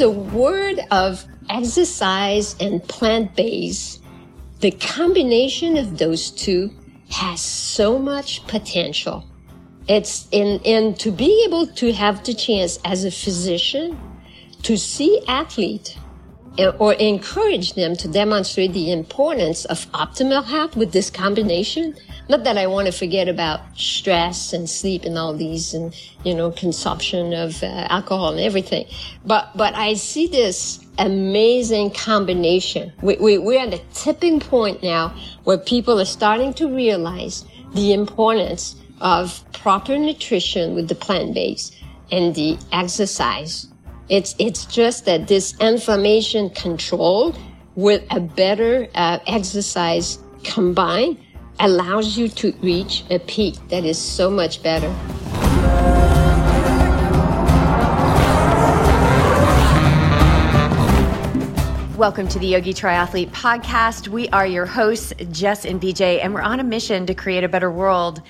[0.00, 4.02] the word of exercise and plant based,
[4.60, 6.70] the combination of those two
[7.10, 9.22] has so much potential.
[9.88, 14.00] It's in, and to be able to have the chance as a physician
[14.62, 15.98] to see athlete
[16.66, 21.94] or encourage them to demonstrate the importance of optimal health with this combination.
[22.28, 26.34] Not that I want to forget about stress and sleep and all these and, you
[26.34, 28.86] know, consumption of uh, alcohol and everything.
[29.24, 32.92] But, but I see this amazing combination.
[33.02, 37.92] We, we, we're at a tipping point now where people are starting to realize the
[37.92, 41.76] importance of proper nutrition with the plant based
[42.12, 43.68] and the exercise
[44.10, 47.32] it's, it's just that this inflammation control
[47.76, 51.16] with a better uh, exercise combined
[51.60, 54.88] allows you to reach a peak that is so much better.
[61.96, 64.08] Welcome to the Yogi Triathlete Podcast.
[64.08, 67.48] We are your hosts, Jess and BJ, and we're on a mission to create a
[67.48, 68.22] better world.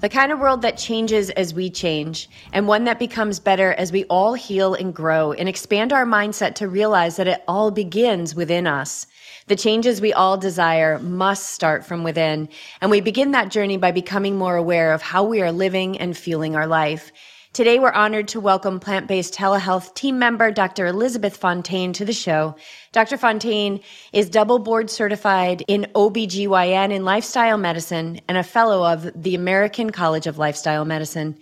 [0.00, 3.90] The kind of world that changes as we change, and one that becomes better as
[3.90, 8.32] we all heal and grow and expand our mindset to realize that it all begins
[8.32, 9.08] within us.
[9.48, 12.48] The changes we all desire must start from within,
[12.80, 16.16] and we begin that journey by becoming more aware of how we are living and
[16.16, 17.10] feeling our life.
[17.58, 20.86] Today, we're honored to welcome plant based telehealth team member Dr.
[20.86, 22.54] Elizabeth Fontaine to the show.
[22.92, 23.16] Dr.
[23.16, 23.80] Fontaine
[24.12, 29.90] is double board certified in OBGYN and lifestyle medicine and a fellow of the American
[29.90, 31.36] College of Lifestyle Medicine.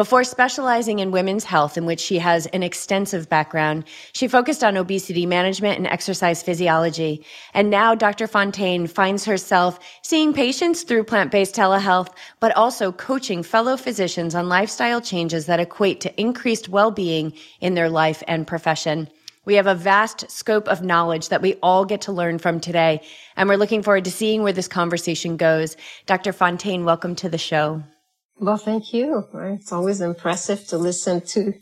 [0.00, 3.84] Before specializing in women's health, in which she has an extensive background,
[4.14, 7.22] she focused on obesity management and exercise physiology.
[7.52, 8.26] And now Dr.
[8.26, 15.02] Fontaine finds herself seeing patients through plant-based telehealth, but also coaching fellow physicians on lifestyle
[15.02, 19.06] changes that equate to increased well-being in their life and profession.
[19.44, 23.02] We have a vast scope of knowledge that we all get to learn from today,
[23.36, 25.76] and we're looking forward to seeing where this conversation goes.
[26.06, 26.32] Dr.
[26.32, 27.82] Fontaine, welcome to the show.
[28.40, 29.28] Well, thank you.
[29.34, 31.52] It's always impressive to listen to,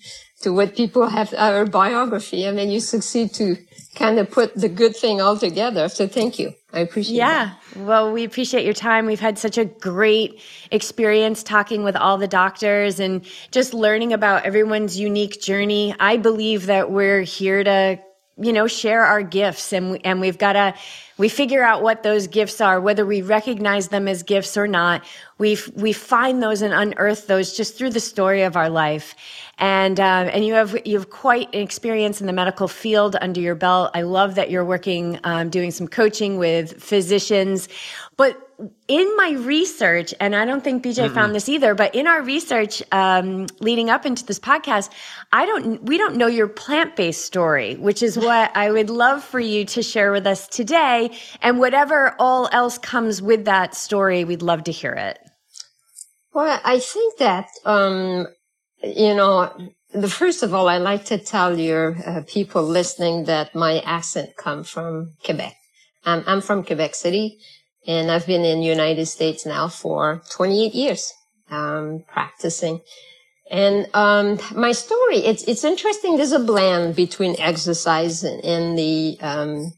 [0.43, 2.47] to what people have, our biography.
[2.47, 3.57] I mean, you succeed to
[3.97, 5.89] kind of put the good thing all together.
[5.89, 6.55] So thank you.
[6.73, 7.55] I appreciate yeah.
[7.75, 7.83] That.
[7.83, 9.07] Well, we appreciate your time.
[9.07, 10.41] We've had such a great
[10.71, 15.97] experience talking with all the doctors and just learning about everyone's unique journey.
[15.99, 17.99] I believe that we're here to,
[18.37, 20.75] you know, share our gifts and, we, and we've got to,
[21.19, 25.05] we figure out what those gifts are, whether we recognize them as gifts or not.
[25.37, 29.15] We we find those and unearth those just through the story of our life.
[29.59, 33.41] And uh, and you have you have quite an experience in the medical field under
[33.41, 33.91] your belt.
[33.95, 37.69] I love that you're working, um, doing some coaching with physicians,
[38.17, 38.48] but
[38.89, 42.23] in my research, and I don't think BJ mm found this either, but in our
[42.23, 44.91] research um, leading up into this podcast,
[45.33, 49.23] I don't, we don't know your plant based story, which is what I would love
[49.23, 51.17] for you to share with us today.
[51.41, 55.19] And whatever all else comes with that story, we'd love to hear it.
[56.35, 58.27] Well, I think that, um,
[58.83, 59.53] you know,
[59.93, 64.37] the first of all, I like to tell your uh, people listening that my accent
[64.37, 65.55] comes from Quebec.
[66.05, 67.39] Um, I'm from Quebec City
[67.87, 71.13] and I've been in the United States now for 28 years,
[71.51, 72.81] um, practicing.
[73.51, 76.17] And, um, my story, it's, it's interesting.
[76.17, 79.73] There's a blend between exercise and, and the, um,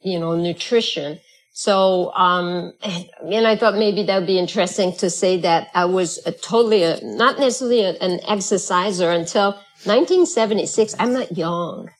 [0.00, 1.20] you know, nutrition.
[1.52, 6.24] So, um, and I thought maybe that would be interesting to say that I was
[6.24, 9.52] a totally, a, not necessarily a, an exerciser until
[9.84, 10.94] 1976.
[10.98, 11.90] I'm not young.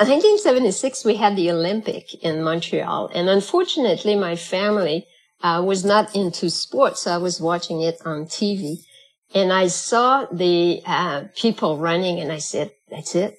[0.00, 5.04] In 1976, we had the Olympic in Montreal, and unfortunately, my family
[5.42, 8.76] uh, was not into sports, so I was watching it on TV,
[9.34, 13.38] and I saw the uh, people running, and I said, "That's it.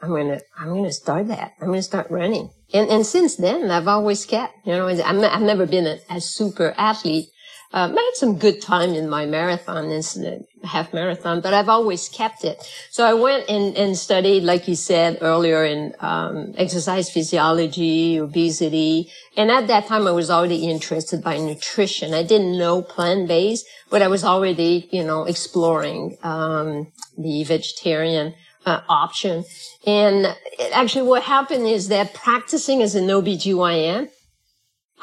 [0.00, 1.52] I'm gonna, I'm gonna start that.
[1.60, 5.42] I'm gonna start running." And and since then, I've always kept, you know, I'm, I've
[5.42, 7.28] never been a, a super athlete,
[7.74, 12.08] um, I had some good time in my marathon, incident, half marathon, but I've always
[12.08, 12.62] kept it.
[12.88, 19.10] So I went and, and studied, like you said earlier, in um, exercise physiology, obesity,
[19.36, 22.14] and at that time I was already interested by nutrition.
[22.14, 28.34] I didn't know plant-based, but I was already, you know, exploring um, the vegetarian
[28.66, 29.44] uh, option.
[29.84, 30.36] And
[30.72, 34.10] actually, what happened is that practicing as an OBGYN,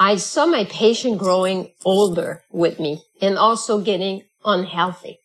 [0.02, 5.20] I saw my patient growing older with me and also getting unhealthy.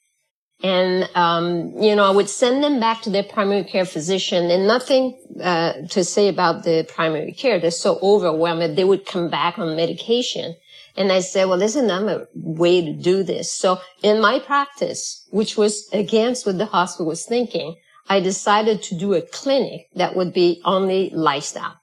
[0.61, 4.67] And, um, you know, I would send them back to their primary care physician and
[4.67, 7.59] nothing, uh, to say about the primary care.
[7.59, 10.55] They're so overwhelmed they would come back on medication.
[10.95, 13.51] And I said, well, there's another way to do this.
[13.51, 17.75] So in my practice, which was against what the hospital was thinking,
[18.09, 21.77] I decided to do a clinic that would be only lifestyle.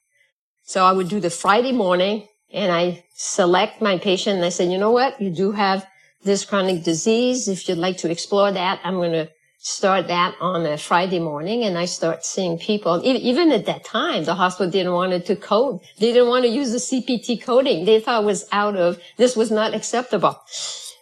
[0.62, 4.70] So I would do the Friday morning and I select my patient and I said,
[4.70, 5.20] you know what?
[5.20, 5.84] You do have
[6.22, 7.48] this chronic disease.
[7.48, 9.28] If you'd like to explore that, I'm going to
[9.58, 13.00] start that on a Friday morning and I start seeing people.
[13.04, 15.80] Even at that time, the hospital didn't want to code.
[15.98, 17.86] They didn't want to use the CPT coding.
[17.86, 20.40] They thought it was out of, this was not acceptable.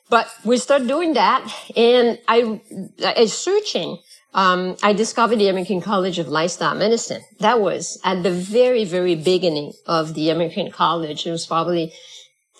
[0.08, 2.60] But we start doing that and I,
[3.04, 3.98] I searching
[4.34, 7.22] um, I discovered the American College of Lifestyle Medicine.
[7.40, 11.26] That was at the very, very beginning of the American College.
[11.26, 11.92] It was probably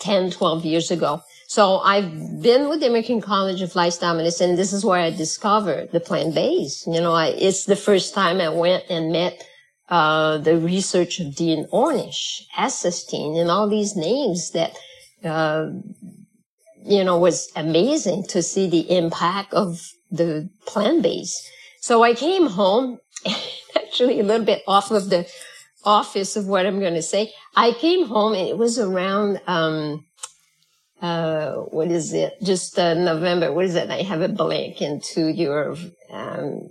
[0.01, 1.23] 10, 12 years ago.
[1.47, 4.51] So I've been with the American College of Lifestyle Medicine.
[4.51, 6.87] And This is where I discovered the plant-based.
[6.87, 9.43] You know, I, it's the first time I went and met
[9.89, 14.77] uh, the research of Dean Ornish, Esselstyn, and all these names that,
[15.25, 15.69] uh,
[16.85, 19.79] you know, was amazing to see the impact of
[20.11, 21.51] the plant-based.
[21.83, 23.01] So I came home,
[23.77, 25.29] actually a little bit off of the
[25.85, 27.33] office of what I'm going to say.
[27.57, 30.07] I came home and it was around, um,
[31.01, 32.35] uh, what is it?
[32.41, 33.53] Just uh, November.
[33.53, 33.91] What is it?
[33.91, 35.75] I have a blank into your.
[36.13, 36.69] Um,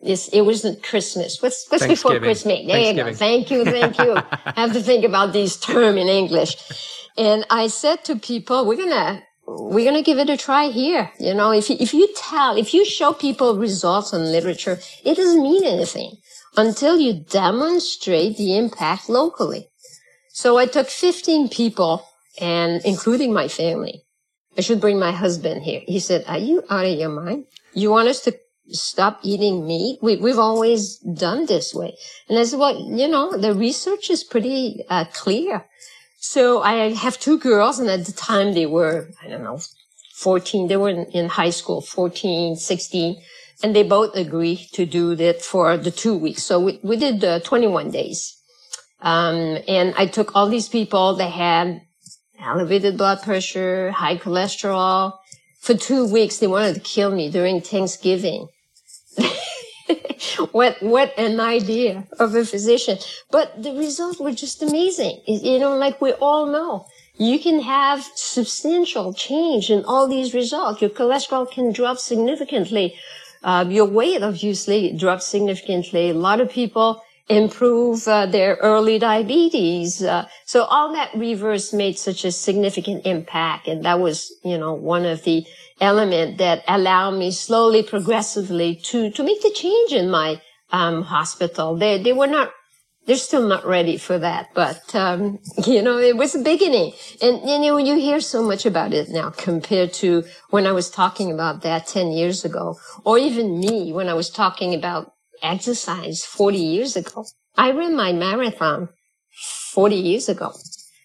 [0.00, 1.40] it wasn't Christmas.
[1.40, 2.66] What's what's before Christmas?
[2.66, 3.12] There you go.
[3.14, 4.16] Thank you, thank you.
[4.44, 6.56] I have to think about these term in English.
[7.16, 11.10] And I said to people, we're gonna we're going to give it a try here.
[11.18, 15.16] You know, if you, if you tell, if you show people results on literature, it
[15.16, 16.16] doesn't mean anything
[16.56, 19.68] until you demonstrate the impact locally.
[20.32, 22.04] So I took 15 people
[22.40, 24.04] and including my family.
[24.56, 25.82] I should bring my husband here.
[25.86, 27.46] He said, are you out of your mind?
[27.74, 28.36] You want us to
[28.68, 29.98] stop eating meat?
[30.02, 31.96] We, we've always done this way.
[32.28, 35.64] And I said, well, you know, the research is pretty uh, clear.
[36.20, 39.60] So I have two girls and at the time they were, I don't know,
[40.16, 40.66] 14.
[40.66, 43.22] They were in, in high school, 14, 16.
[43.62, 46.42] And they both agreed to do that for the two weeks.
[46.42, 48.36] So we, we did uh, 21 days.
[49.00, 51.82] Um, and I took all these people that had
[52.40, 55.18] elevated blood pressure, high cholesterol.
[55.60, 58.48] For two weeks, they wanted to kill me during Thanksgiving.
[60.52, 62.98] what what an idea of a physician.
[63.30, 65.20] But the results were just amazing.
[65.26, 66.86] You know, like we all know,
[67.16, 70.80] you can have substantial change in all these results.
[70.80, 72.94] Your cholesterol can drop significantly.
[73.42, 76.10] Uh, your weight obviously drops significantly.
[76.10, 80.02] A lot of people improve uh, their early diabetes.
[80.02, 83.68] Uh, so all that reverse made such a significant impact.
[83.68, 85.46] And that was, you know, one of the
[85.80, 90.40] element that allowed me slowly, progressively to, to make the change in my,
[90.70, 91.76] um, hospital.
[91.76, 92.50] They, they were not,
[93.06, 96.92] they're still not ready for that, but, um, you know, it was a beginning.
[97.22, 100.90] And, you know, you hear so much about it now compared to when I was
[100.90, 106.24] talking about that 10 years ago, or even me when I was talking about exercise
[106.24, 107.24] 40 years ago.
[107.56, 108.88] I ran my marathon
[109.72, 110.52] 40 years ago.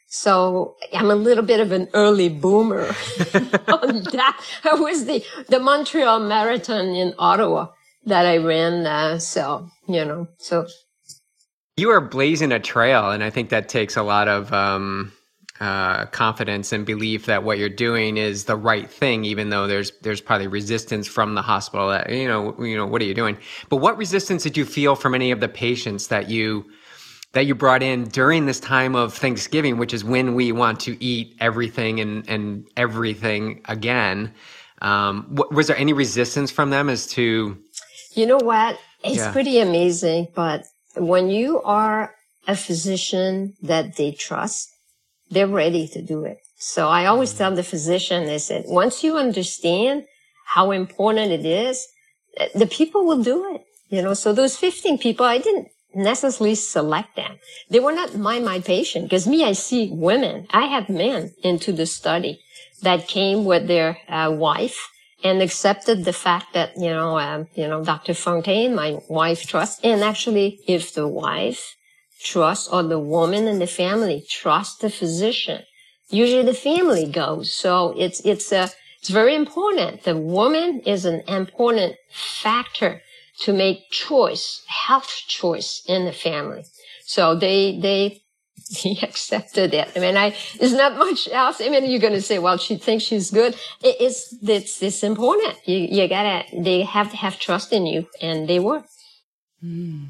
[0.08, 2.86] So I'm a little bit of an early boomer
[3.68, 4.46] on that.
[4.64, 7.70] I was the, the Montreal Marathon in Ottawa
[8.06, 8.86] that I ran.
[8.86, 10.68] Uh, so, you know, so.
[11.78, 13.10] You are blazing a trail.
[13.10, 15.12] And I think that takes a lot of, um,
[15.64, 19.92] uh, confidence and belief that what you're doing is the right thing, even though there's
[20.02, 21.88] there's probably resistance from the hospital.
[21.88, 23.38] That you know, you know, what are you doing?
[23.70, 26.66] But what resistance did you feel from any of the patients that you
[27.32, 31.02] that you brought in during this time of Thanksgiving, which is when we want to
[31.02, 34.34] eat everything and, and everything again.
[34.82, 37.58] Um, was there any resistance from them as to?
[38.16, 38.78] You know what?
[39.02, 39.32] It's yeah.
[39.32, 40.66] pretty amazing, but
[40.98, 42.14] when you are
[42.50, 44.73] a physician that they trust,
[45.34, 46.38] they're ready to do it.
[46.58, 47.38] So I always mm-hmm.
[47.40, 50.06] tell the physician, I said, once you understand
[50.46, 51.88] how important it is,
[52.56, 53.62] the people will do it.
[53.90, 57.38] You know, so those 15 people, I didn't necessarily select them.
[57.70, 60.48] They were not my, my patient because me, I see women.
[60.52, 62.40] I have men into the study
[62.82, 64.90] that came with their uh, wife
[65.24, 68.14] and accepted the fact that, you know, um, you know, Dr.
[68.14, 69.80] Fontaine, my wife trusts.
[69.84, 71.76] And actually, if the wife
[72.24, 75.64] trusts or the woman in the family trust the physician,
[76.10, 77.54] usually the family goes.
[77.54, 80.04] So it's, it's a, it's very important.
[80.04, 83.02] The woman is an important factor
[83.42, 86.64] to make choice, health choice in the family.
[87.06, 88.22] So they, they,
[88.70, 89.92] he accepted it.
[89.96, 91.60] I mean, I, there's not much else.
[91.60, 93.56] I mean, you're going to say, well, she thinks she's good.
[93.84, 95.58] It, it's, it's, it's important.
[95.66, 98.84] You, you gotta, they have to have trust in you and they were.
[99.64, 100.10] Mm.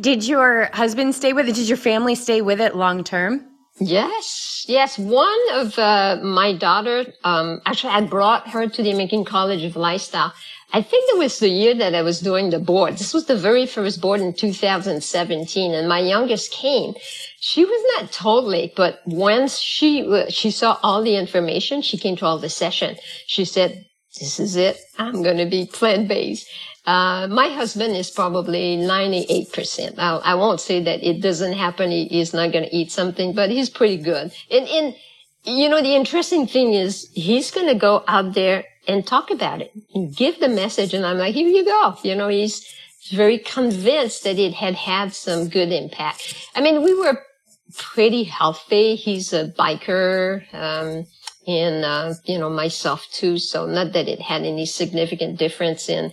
[0.00, 1.54] Did your husband stay with it?
[1.54, 3.44] Did your family stay with it long term?
[3.80, 4.98] Yes, yes.
[4.98, 9.76] One of uh, my daughter, um, actually, I brought her to the American College of
[9.76, 10.32] Lifestyle.
[10.72, 12.94] I think it was the year that I was doing the board.
[12.94, 16.94] This was the very first board in 2017, and my youngest came.
[17.40, 22.16] She was not totally, but once she uh, she saw all the information, she came
[22.16, 22.96] to all the session.
[23.26, 23.86] She said,
[24.18, 24.76] "This is it.
[24.98, 26.48] I'm going to be plant based."
[26.88, 29.98] Uh, my husband is probably 98%.
[29.98, 31.90] I'll, I will not say that it doesn't happen.
[31.90, 34.32] He, he's not going to eat something, but he's pretty good.
[34.50, 34.96] And, and,
[35.44, 39.60] you know, the interesting thing is he's going to go out there and talk about
[39.60, 40.94] it and give the message.
[40.94, 41.98] And I'm like, here you go.
[42.02, 42.66] You know, he's
[43.12, 46.48] very convinced that it had had some good impact.
[46.54, 47.22] I mean, we were
[47.76, 48.94] pretty healthy.
[48.94, 50.42] He's a biker.
[50.54, 51.04] Um,
[51.46, 53.36] and, uh, you know, myself too.
[53.36, 56.12] So not that it had any significant difference in,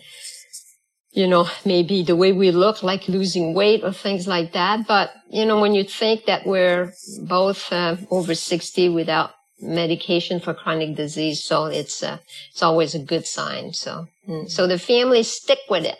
[1.16, 4.86] you know, maybe the way we look, like losing weight or things like that.
[4.86, 9.32] But, you know, when you think that we're both uh, over 60 without
[9.62, 12.18] medication for chronic disease, so it's, uh,
[12.52, 13.72] it's always a good sign.
[13.72, 15.98] So, mm, so the family stick with it.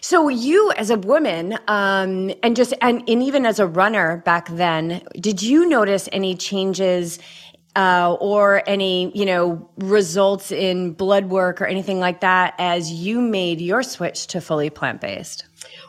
[0.00, 4.48] So you as a woman, um, and just, and, and even as a runner back
[4.48, 7.18] then, did you notice any changes
[7.76, 13.20] uh, or any you know results in blood work or anything like that as you
[13.20, 15.44] made your switch to fully plant based?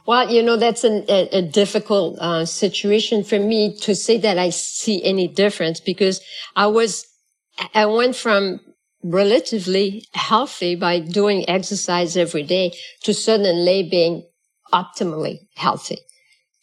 [0.06, 4.38] Well, you know that's an, a, a, difficult uh, situation for me to say that
[4.38, 6.22] I see any difference because
[6.56, 7.06] I was
[7.74, 8.60] I went from
[9.04, 12.74] relatively healthy by doing exercise every day
[13.04, 14.24] to suddenly being
[14.74, 16.00] optimally healthy.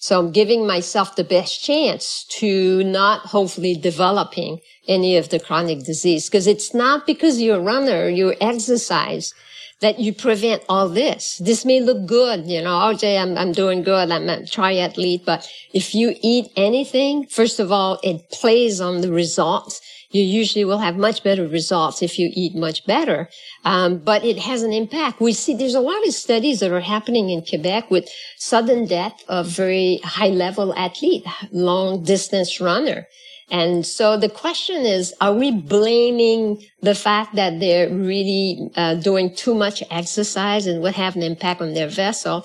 [0.03, 5.85] So I'm giving myself the best chance to not hopefully developing any of the chronic
[5.85, 9.35] disease because it's not because you're a runner, you exercise
[9.81, 11.37] that you prevent all this.
[11.37, 14.11] This may look good, you know, oh, RJ, I'm, I'm doing good.
[14.11, 19.13] I'm a triathlete, but if you eat anything, first of all, it plays on the
[19.13, 23.29] results you usually will have much better results if you eat much better.
[23.65, 25.21] Um, but it has an impact.
[25.21, 29.23] We see there's a lot of studies that are happening in Quebec with sudden death
[29.29, 33.07] of very high level athlete, long distance runner.
[33.51, 39.35] And so the question is, are we blaming the fact that they're really uh, doing
[39.35, 42.45] too much exercise and would have an impact on their vessel?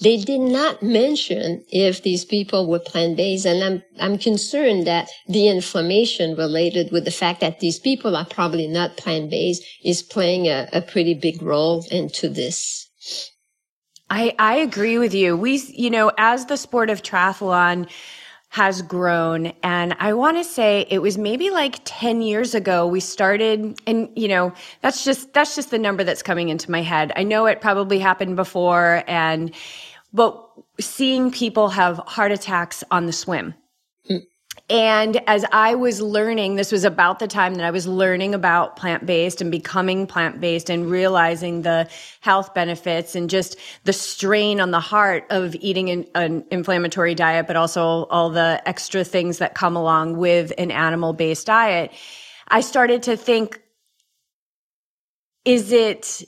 [0.00, 5.48] They did not mention if these people were plant-based, and I'm, I'm concerned that the
[5.48, 10.68] inflammation related with the fact that these people are probably not plant-based is playing a,
[10.74, 12.90] a pretty big role into this.
[14.10, 15.34] I, I agree with you.
[15.36, 17.90] We, you know, as the sport of triathlon
[18.56, 23.00] has grown, and I want to say it was maybe like 10 years ago we
[23.00, 27.12] started, and you know, that's just, that's just the number that's coming into my head.
[27.16, 29.54] I know it probably happened before and,
[30.14, 30.42] but
[30.80, 33.52] seeing people have heart attacks on the swim.
[34.08, 34.22] Mm.
[34.68, 38.76] And as I was learning, this was about the time that I was learning about
[38.76, 41.88] plant based and becoming plant based and realizing the
[42.20, 47.46] health benefits and just the strain on the heart of eating an, an inflammatory diet,
[47.46, 51.92] but also all the extra things that come along with an animal based diet.
[52.48, 53.60] I started to think,
[55.44, 56.24] is it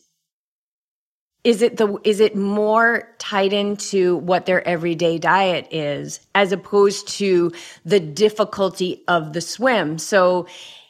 [1.49, 7.09] is it the is it more tied into what their everyday diet is as opposed
[7.09, 7.51] to
[7.87, 10.47] the difficulty of the swim so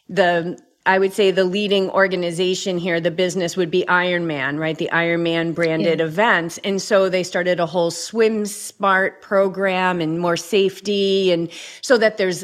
[0.08, 4.78] the I would say the leading organization here, the business would be Ironman, right?
[4.78, 6.06] The Ironman branded yeah.
[6.06, 6.58] event.
[6.64, 11.30] And so they started a whole swim smart program and more safety.
[11.30, 11.50] And
[11.82, 12.42] so that there's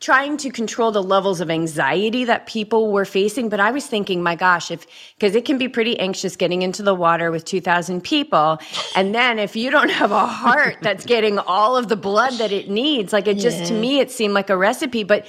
[0.00, 3.50] trying to control the levels of anxiety that people were facing.
[3.50, 6.82] But I was thinking, my gosh, if, because it can be pretty anxious getting into
[6.82, 8.58] the water with 2,000 people.
[8.96, 12.50] And then if you don't have a heart that's getting all of the blood that
[12.50, 15.04] it needs, like it just, to me, it seemed like a recipe.
[15.04, 15.26] But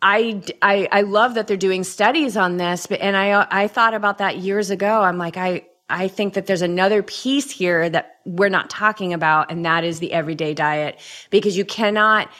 [0.00, 2.86] I, I, I love that they're doing studies on this.
[2.86, 5.02] But, and I, I thought about that years ago.
[5.02, 9.50] I'm like, I, I think that there's another piece here that we're not talking about,
[9.50, 10.98] and that is the everyday diet
[11.30, 12.30] because you cannot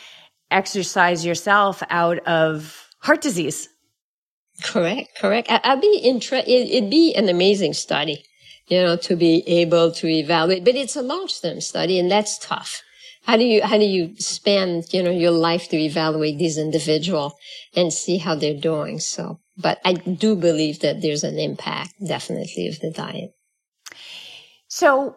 [0.52, 3.68] exercise yourself out of heart disease.
[4.62, 5.48] Correct, correct.
[5.50, 6.50] I, would be interested.
[6.50, 8.24] It'd be an amazing study,
[8.66, 10.64] you know, to be able to evaluate.
[10.64, 12.82] But it's a long-term study, and that's tough.
[13.24, 17.36] How do you how do you spend you know your life to evaluate these individual
[17.74, 18.98] and see how they're doing?
[18.98, 23.30] So, but I do believe that there's an impact, definitely, of the diet.
[24.66, 25.16] So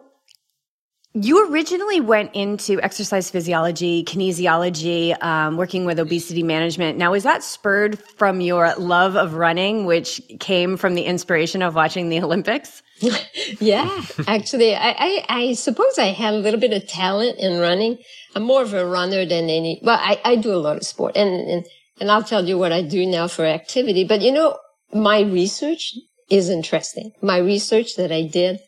[1.18, 6.98] You originally went into exercise physiology, kinesiology, um, working with obesity management.
[6.98, 11.74] Now, was that spurred from your love of running, which came from the inspiration of
[11.74, 12.82] watching the Olympics?
[13.60, 17.96] yeah, actually, I, I, I, suppose I had a little bit of talent in running.
[18.34, 21.16] I'm more of a runner than any, well, I, I do a lot of sport
[21.16, 21.66] and, and,
[21.98, 24.04] and I'll tell you what I do now for activity.
[24.04, 24.58] But you know,
[24.92, 25.94] my research
[26.28, 27.12] is interesting.
[27.22, 28.60] My research that I did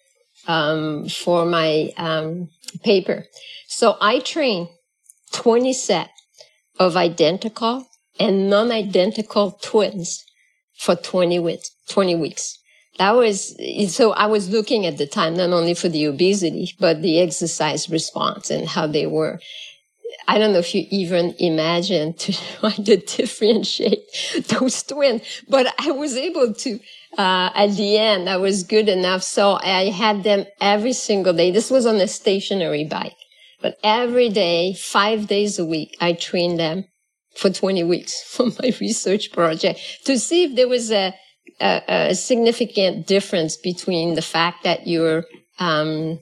[0.46, 2.48] um, for my um,
[2.82, 3.24] paper.
[3.66, 4.68] So I train
[5.32, 6.10] 20 set
[6.78, 7.86] of identical
[8.18, 10.24] and non-identical twins
[10.78, 12.58] for 20 weeks, 20 weeks.
[12.98, 13.56] That was,
[13.94, 17.88] so I was looking at the time, not only for the obesity, but the exercise
[17.88, 19.38] response and how they were.
[20.26, 24.04] I don't know if you even imagine to try to differentiate
[24.48, 26.80] those twins, but I was able to
[27.16, 29.22] uh, at the end, I was good enough.
[29.22, 31.50] So I had them every single day.
[31.50, 33.16] This was on a stationary bike,
[33.60, 36.84] but every day, five days a week, I trained them
[37.36, 41.14] for 20 weeks for my research project to see if there was a,
[41.60, 45.24] a, a significant difference between the fact that you're,
[45.58, 46.18] um,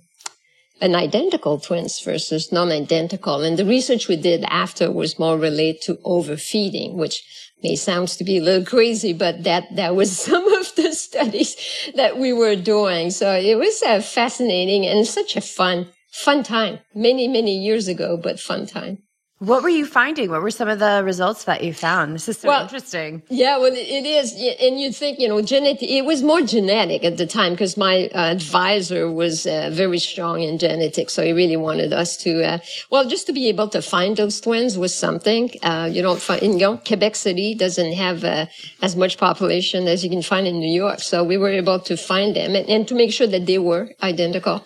[0.81, 3.43] an identical twins versus non-identical.
[3.43, 7.23] And the research we did after was more related to overfeeding, which
[7.67, 11.57] may sounds to be a little crazy, but that, that was some of the studies
[11.95, 13.11] that we were doing.
[13.11, 18.17] So it was uh, fascinating and such a fun, fun time many, many years ago,
[18.17, 18.99] but fun time.
[19.39, 20.31] What were you finding?
[20.31, 22.15] What were some of the results that you found?
[22.15, 23.23] This is so well, interesting.
[23.29, 24.33] Yeah, well, it is.
[24.33, 28.09] And you think, you know, genetic, it was more genetic at the time because my
[28.15, 31.13] uh, advisor was uh, very strong in genetics.
[31.13, 32.59] So he really wanted us to, uh,
[32.91, 35.51] well, just to be able to find those twins was something.
[35.63, 38.47] Uh, you don't find, you know, Quebec City doesn't have uh,
[38.81, 41.01] as much population as you can find in New York.
[41.01, 43.91] So we were able to find them and, and to make sure that they were
[44.03, 44.65] identical.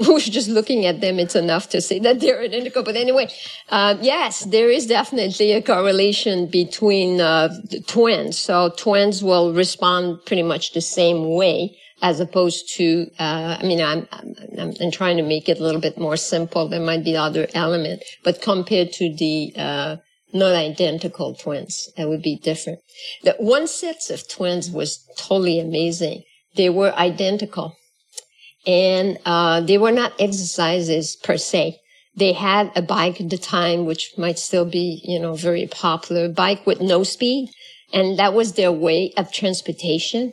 [0.04, 2.82] who's just looking at them, it's enough to say that they're identical.
[2.82, 3.28] But anyway,
[3.68, 7.50] uh, yes, there is definitely a correlation between uh,
[7.86, 8.38] twins.
[8.38, 13.82] So twins will respond pretty much the same way as opposed to, uh, I mean,
[13.82, 16.66] I'm, I'm, I'm, trying to make it a little bit more simple.
[16.66, 19.96] There might be other element, but compared to the, uh,
[20.32, 22.78] not identical twins, that would be different.
[23.24, 26.22] The one set of twins was totally amazing.
[26.56, 27.76] They were identical
[28.66, 31.80] and uh, they were not exercises per se.
[32.14, 36.28] They had a bike at the time, which might still be, you know, very popular,
[36.28, 37.50] bike with no speed,
[37.92, 40.32] and that was their way of transportation.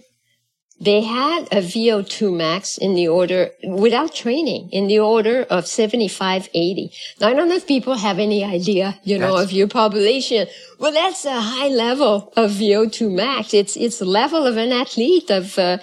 [0.79, 6.49] They had a VO2 max in the order, without training, in the order of 75,
[6.53, 6.91] 80.
[7.19, 9.45] Now, I don't know if people have any idea, you know, that's...
[9.45, 10.47] of your population.
[10.77, 13.55] Well, that's a high level of VO2 max.
[13.55, 15.79] It's, it's level of an athlete of, uh,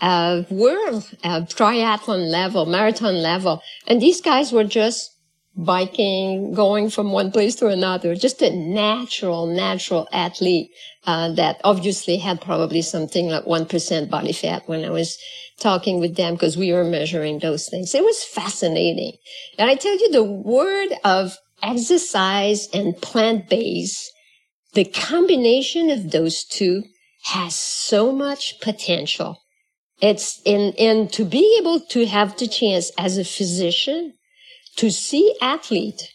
[0.00, 3.62] uh, world uh, triathlon level, marathon level.
[3.86, 5.14] And these guys were just
[5.56, 10.70] biking, going from one place to another, just a natural, natural athlete,
[11.04, 15.18] uh, that obviously had probably something like 1% body fat when I was
[15.58, 17.94] talking with them because we were measuring those things.
[17.94, 19.14] It was fascinating.
[19.58, 24.12] And I tell you the word of exercise and plant based,
[24.74, 26.84] the combination of those two
[27.24, 29.38] has so much potential
[30.00, 34.14] it's in, and to be able to have the chance as a physician
[34.76, 36.12] to see athlete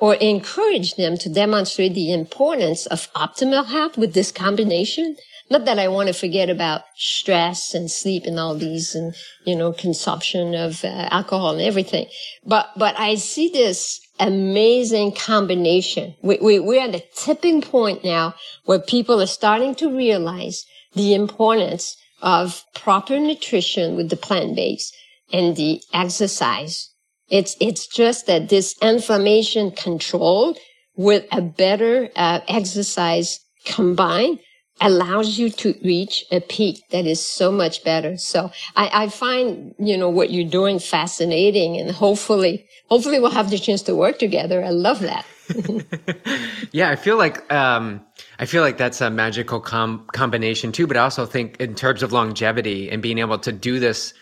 [0.00, 5.16] or encourage them to demonstrate the importance of optimal health with this combination.
[5.50, 9.14] Not that I want to forget about stress and sleep and all these and,
[9.44, 12.06] you know, consumption of uh, alcohol and everything.
[12.44, 16.16] But, but I see this amazing combination.
[16.22, 20.64] We, we, we're at a tipping point now where people are starting to realize
[20.94, 24.92] the importance of proper nutrition with the plant base
[25.32, 26.90] and the exercise.
[27.28, 30.56] It's, it's just that this inflammation control
[30.96, 34.38] with a better uh, exercise combined
[34.80, 38.16] allows you to reach a peak that is so much better.
[38.16, 43.50] So I, I find, you know, what you're doing fascinating and hopefully, hopefully we'll have
[43.50, 44.62] the chance to work together.
[44.62, 45.24] I love that.
[46.72, 48.04] yeah, I feel like um,
[48.38, 50.86] I feel like that's a magical com- combination too.
[50.86, 54.14] But I also think in terms of longevity and being able to do this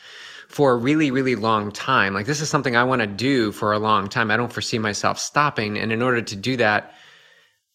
[0.48, 2.14] for a really, really long time.
[2.14, 4.30] Like this is something I want to do for a long time.
[4.30, 5.78] I don't foresee myself stopping.
[5.78, 6.94] And in order to do that,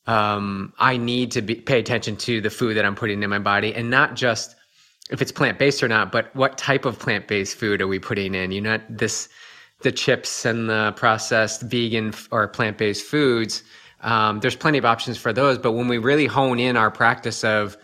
[0.07, 3.37] um, I need to be, pay attention to the food that I'm putting in my
[3.37, 4.55] body, and not just
[5.11, 7.99] if it's plant based or not, but what type of plant based food are we
[7.99, 8.51] putting in?
[8.51, 9.29] You know, this
[9.81, 13.63] the chips and the processed vegan or plant based foods.
[14.01, 17.43] Um, there's plenty of options for those, but when we really hone in our practice
[17.43, 17.77] of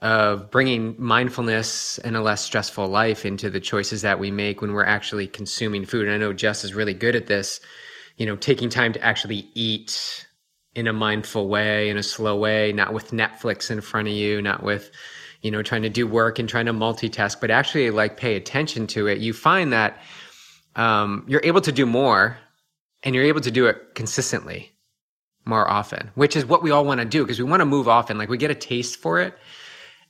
[0.00, 4.72] of bringing mindfulness and a less stressful life into the choices that we make when
[4.72, 6.06] we're actually consuming food.
[6.06, 7.60] And I know Jess is really good at this,
[8.16, 10.26] you know, taking time to actually eat
[10.74, 14.40] in a mindful way, in a slow way, not with Netflix in front of you,
[14.40, 14.90] not with,
[15.42, 18.86] you know, trying to do work and trying to multitask, but actually like pay attention
[18.86, 19.18] to it.
[19.18, 19.98] You find that
[20.76, 22.38] um, you're able to do more
[23.02, 24.72] and you're able to do it consistently
[25.50, 27.88] more often, which is what we all want to do because we want to move
[27.88, 28.16] often.
[28.16, 29.36] Like we get a taste for it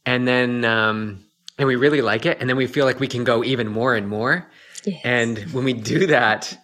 [0.07, 1.24] and then um,
[1.59, 3.94] and we really like it, and then we feel like we can go even more
[3.94, 4.50] and more.
[4.85, 5.00] Yes.
[5.05, 6.57] And when we do that,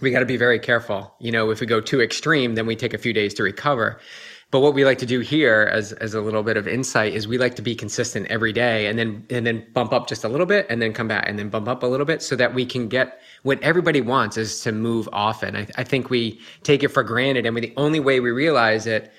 [0.00, 1.14] we got to be very careful.
[1.20, 4.00] You know, if we go too extreme, then we take a few days to recover.
[4.52, 7.26] But what we like to do here, as as a little bit of insight, is
[7.26, 10.28] we like to be consistent every day, and then and then bump up just a
[10.28, 12.54] little bit, and then come back, and then bump up a little bit, so that
[12.54, 15.56] we can get what everybody wants is to move often.
[15.56, 18.86] I, I think we take it for granted, and we, the only way we realize
[18.86, 19.10] it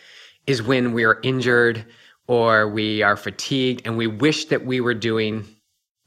[0.45, 1.83] is when we are injured
[2.27, 5.45] or we are fatigued and we wish that we were doing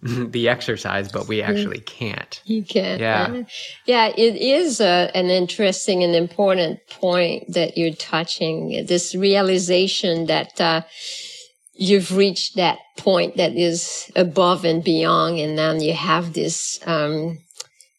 [0.31, 2.41] the exercise, but we actually can't.
[2.45, 3.01] You can't.
[3.01, 3.43] Yeah.
[3.87, 8.87] Yeah, it is a, an interesting and important point that you're touching.
[8.87, 10.83] This realization that, uh,
[11.75, 15.39] you've reached that point that is above and beyond.
[15.39, 17.39] And then you have this, um,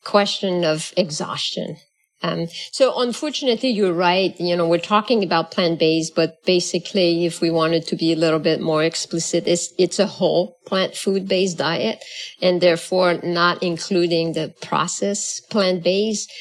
[0.04, 1.78] question of exhaustion
[2.24, 4.40] um, so unfortunately, you're right.
[4.40, 8.40] You know, we're talking about plant-based, but basically, if we wanted to be a little
[8.40, 12.04] bit more explicit, it's, it's a whole plant food-based diet
[12.42, 16.32] and therefore not including the processed plant-based.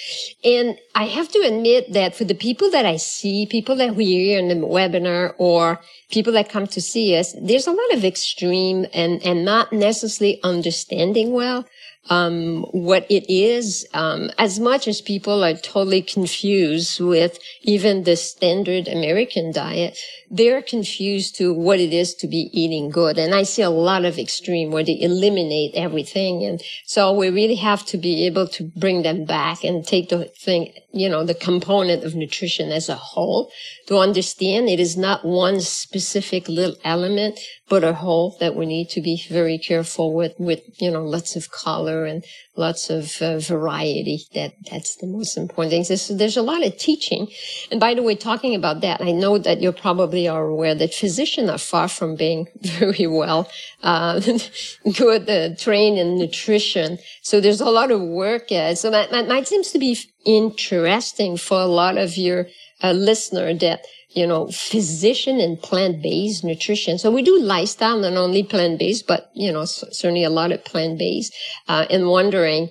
[0.42, 4.06] And I have to admit that for the people that I see, people that we
[4.06, 8.04] hear in the webinar or people that come to see us, there's a lot of
[8.04, 11.66] extreme and, and not necessarily understanding well
[12.08, 18.16] um, what it is, um, as much as people are totally confused with even the
[18.16, 19.98] standard American diet,
[20.30, 23.18] they're confused to what it is to be eating good.
[23.18, 26.44] And I see a lot of extreme where they eliminate everything.
[26.44, 30.24] And so we really have to be able to bring them back and take the
[30.24, 33.50] thing, you know, the component of nutrition as a whole
[33.86, 38.88] to understand it is not one specific little element, but a whole that we need
[38.90, 42.24] to be very careful with, with, you know, lots of color and
[42.56, 44.22] lots of uh, variety.
[44.34, 45.84] That, that's the most important thing.
[45.86, 47.28] There's, there's a lot of teaching.
[47.70, 50.74] And by the way, talking about that, I know that you're probably probably are aware
[50.74, 53.48] that physicians are far from being very well
[53.82, 54.20] uh,
[54.96, 56.98] good uh, trained in nutrition.
[57.22, 58.50] So there's a lot of work.
[58.50, 62.46] Uh, so that, that might seems to be interesting for a lot of your
[62.82, 66.96] uh, listener that you know, physician and plant-based nutrition.
[66.98, 71.34] So we do lifestyle, not only plant-based, but, you know, certainly a lot of plant-based,
[71.68, 72.70] uh, and wondering,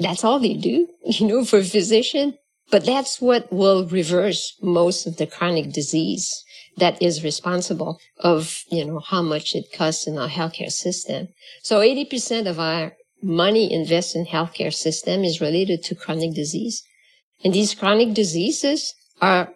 [0.00, 2.36] that's all they do, you know, for physician.
[2.70, 6.44] But that's what will reverse most of the chronic disease
[6.76, 11.28] that is responsible of, you know, how much it costs in our healthcare system.
[11.62, 16.82] So 80% of our money invested in healthcare system is related to chronic disease.
[17.44, 19.50] And these chronic diseases are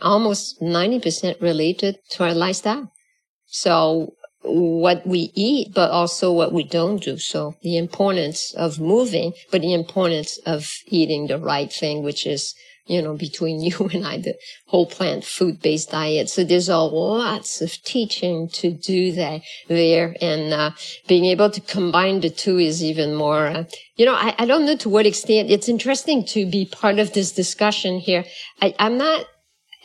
[0.00, 2.92] almost 90% related to our lifestyle.
[3.46, 7.18] So what we eat, but also what we don't do.
[7.18, 12.54] So the importance of moving, but the importance of eating the right thing, which is,
[12.86, 14.34] you know, between you and I, the
[14.66, 16.28] whole plant food based diet.
[16.28, 20.70] So there's a lots of teaching to do that there and, uh,
[21.08, 23.64] being able to combine the two is even more, uh,
[23.96, 27.12] you know, I, I don't know to what extent it's interesting to be part of
[27.12, 28.24] this discussion here.
[28.60, 29.26] I, I'm not,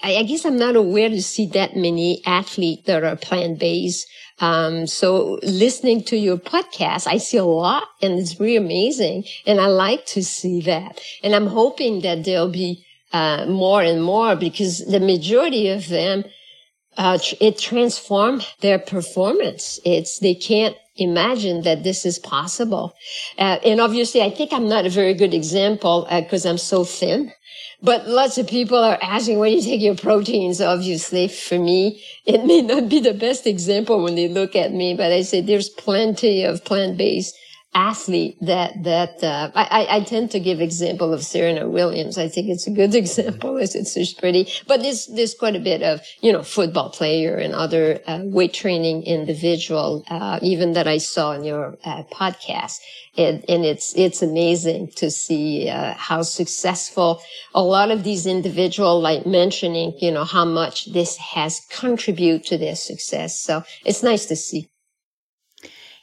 [0.02, 4.08] I guess I'm not aware to see that many athletes that are plant based.
[4.40, 9.26] Um, so listening to your podcast, I see a lot and it's really amazing.
[9.46, 11.02] And I like to see that.
[11.24, 16.24] And I'm hoping that there'll be, uh, more and more because the majority of them,
[16.98, 19.80] uh, it transformed their performance.
[19.86, 22.96] It's, they can't imagine that this is possible.
[23.38, 26.84] Uh, and obviously I think I'm not a very good example because uh, I'm so
[26.84, 27.32] thin.
[27.82, 30.60] But lots of people are asking when you take your proteins.
[30.60, 34.96] Obviously, for me, it may not be the best example when they look at me,
[34.96, 37.34] but I say there's plenty of plant-based
[37.74, 42.18] athlete that that uh, I, I tend to give example of Serena Williams.
[42.18, 43.58] I think it's a good example.
[43.58, 47.36] It's it's just pretty, but there's there's quite a bit of you know football player
[47.36, 52.80] and other uh, weight training individual uh, even that I saw in your uh, podcast.
[53.18, 57.22] And, and, it's it's amazing to see uh, how successful
[57.54, 62.58] a lot of these individual, like mentioning, you know, how much this has contributed to
[62.58, 63.38] their success.
[63.38, 64.70] So it's nice to see.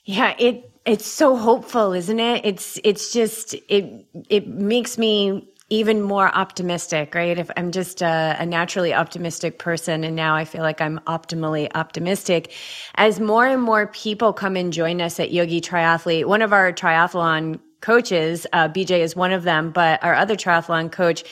[0.05, 2.44] Yeah, it it's so hopeful, isn't it?
[2.44, 7.37] It's it's just it it makes me even more optimistic, right?
[7.37, 11.68] If I'm just a, a, naturally optimistic person and now I feel like I'm optimally
[11.75, 12.53] optimistic,
[12.94, 16.72] as more and more people come and join us at Yogi Triathlete, one of our
[16.72, 21.25] triathlon coaches, uh, BJ is one of them, but our other triathlon coach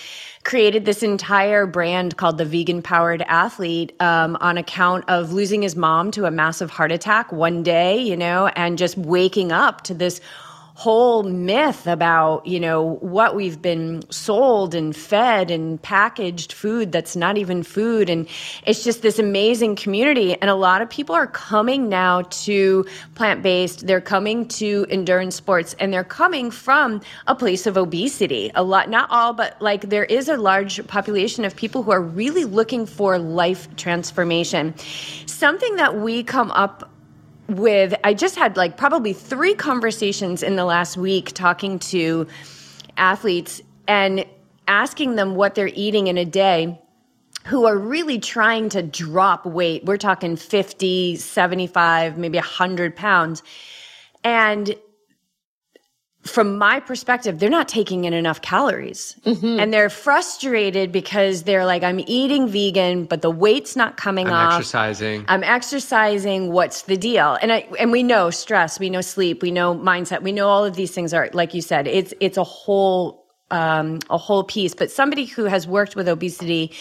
[0.45, 5.75] created this entire brand called the Vegan Powered Athlete um, on account of losing his
[5.75, 9.95] mom to a massive heart attack one day, you know, and just waking up to
[9.95, 10.21] this
[10.77, 17.15] whole myth about, you know, what we've been sold and fed and packaged food that's
[17.15, 18.11] not even food.
[18.11, 18.29] And
[18.67, 20.35] it's just this amazing community.
[20.35, 22.85] And a lot of people are coming now to
[23.15, 23.87] plant based.
[23.87, 28.51] They're coming to endurance sports and they're coming from a place of obesity.
[28.57, 32.03] A lot, not all, but like there is a large population of people who are
[32.03, 34.75] really looking for life transformation.
[35.27, 36.91] Something that we come up
[37.49, 42.27] with I just had like probably three conversations in the last week talking to
[42.97, 44.25] athletes and
[44.67, 46.81] asking them what they're eating in a day
[47.47, 49.85] who are really trying to drop weight.
[49.85, 53.43] We're talking 50, 75, maybe 100 pounds.
[54.23, 54.75] And
[56.25, 59.15] from my perspective, they're not taking in enough calories.
[59.27, 59.61] Mm-hmm.
[59.61, 64.33] And they're frustrated because they're like, I'm eating vegan, but the weight's not coming off.
[64.33, 64.55] I'm off.
[64.55, 65.25] exercising.
[65.29, 66.51] I'm exercising.
[66.51, 67.37] What's the deal?
[67.43, 70.65] And I, and we know stress, we know sleep, we know mindset, we know all
[70.65, 74.75] of these things are, like you said, it's, it's a whole, um, a whole piece.
[74.75, 76.73] But somebody who has worked with obesity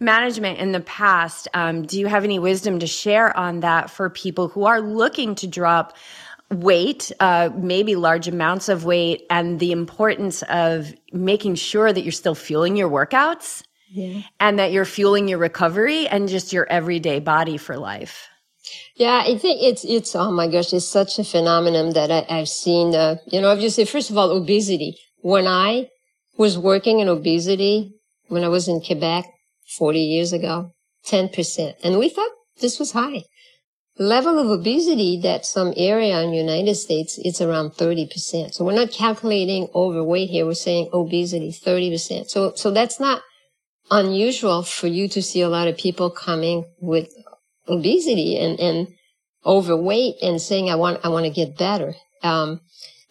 [0.00, 4.08] management in the past, um, do you have any wisdom to share on that for
[4.08, 5.96] people who are looking to drop
[6.50, 12.12] weight, uh, maybe large amounts of weight, and the importance of making sure that you're
[12.12, 14.22] still fueling your workouts yeah.
[14.38, 18.28] and that you're fueling your recovery and just your everyday body for life.
[18.96, 22.48] Yeah, I think it's, it's, oh my gosh, it's such a phenomenon that I, have
[22.48, 24.96] seen, uh, you know, obviously, first of all, obesity.
[25.22, 25.88] When I
[26.36, 27.92] was working in obesity,
[28.28, 29.26] when I was in Quebec
[29.78, 30.72] 40 years ago,
[31.06, 31.74] 10%.
[31.84, 32.30] And we thought
[32.60, 33.22] this was high
[33.98, 38.52] level of obesity that some area in the United States, it's around 30%.
[38.52, 40.44] So we're not calculating overweight here.
[40.44, 42.28] We're saying obesity, 30%.
[42.28, 43.22] So, so that's not
[43.90, 47.08] unusual for you to see a lot of people coming with
[47.68, 48.88] obesity and, and
[49.44, 51.94] overweight and saying, I want, I want to get better.
[52.22, 52.60] Um,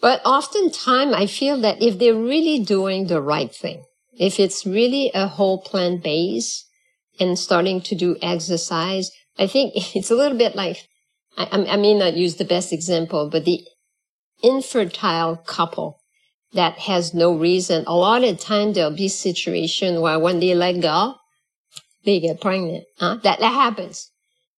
[0.02, 3.84] but oftentimes I feel that if they're really doing the right thing,
[4.18, 6.66] if it's really a whole plant base
[7.20, 10.78] and starting to do exercise, I think it's a little bit like,
[11.38, 13.66] I, I may not use the best example, but the
[14.44, 16.00] infertile couple
[16.54, 17.84] that has no reason.
[17.88, 21.16] A lot of time there'll be situation where when they let go,
[22.06, 22.86] they get pregnant.
[22.98, 23.18] Huh?
[23.24, 24.12] That, that happens.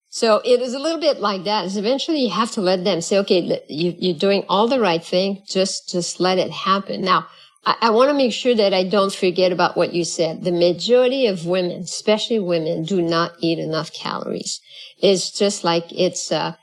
[0.09, 1.65] So it is a little bit like that.
[1.65, 5.03] Is eventually you have to let them say, okay, you, you're doing all the right
[5.03, 5.43] thing.
[5.47, 7.01] Just, just let it happen.
[7.01, 7.27] Now,
[7.67, 10.43] I, I want to make sure that I don't forget about what you said.
[10.43, 14.61] The majority of women, especially women, do not eat enough calories.
[14.99, 16.53] It's just like it's, uh,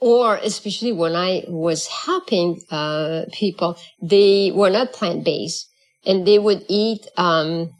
[0.00, 5.68] or especially when I was helping uh, people, they were not plant based,
[6.06, 7.72] and they would eat, um,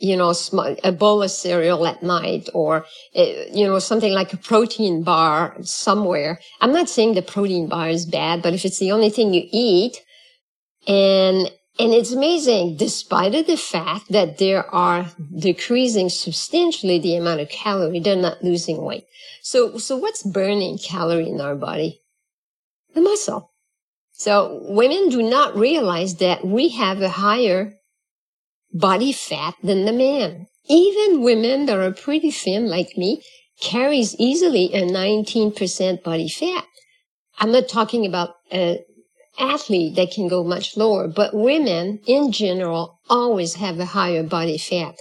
[0.00, 0.32] you know,
[0.84, 2.84] a bowl of cereal at night, or
[3.16, 6.38] uh, you know, something like a protein bar somewhere.
[6.60, 9.48] I'm not saying the protein bar is bad, but if it's the only thing you
[9.50, 9.96] eat,
[10.86, 17.40] and and it's amazing, despite of the fact that they are decreasing substantially the amount
[17.40, 19.06] of calorie, they're not losing weight.
[19.42, 22.00] So, so what's burning calorie in our body?
[22.94, 23.52] The muscle.
[24.12, 27.74] So women do not realize that we have a higher
[28.72, 30.48] body fat than the man.
[30.68, 33.22] Even women that are pretty thin like me
[33.60, 36.64] carries easily a 19% body fat.
[37.38, 38.84] I'm not talking about a
[39.38, 44.58] athlete they can go much lower, but women in general always have a higher body
[44.58, 44.96] fat.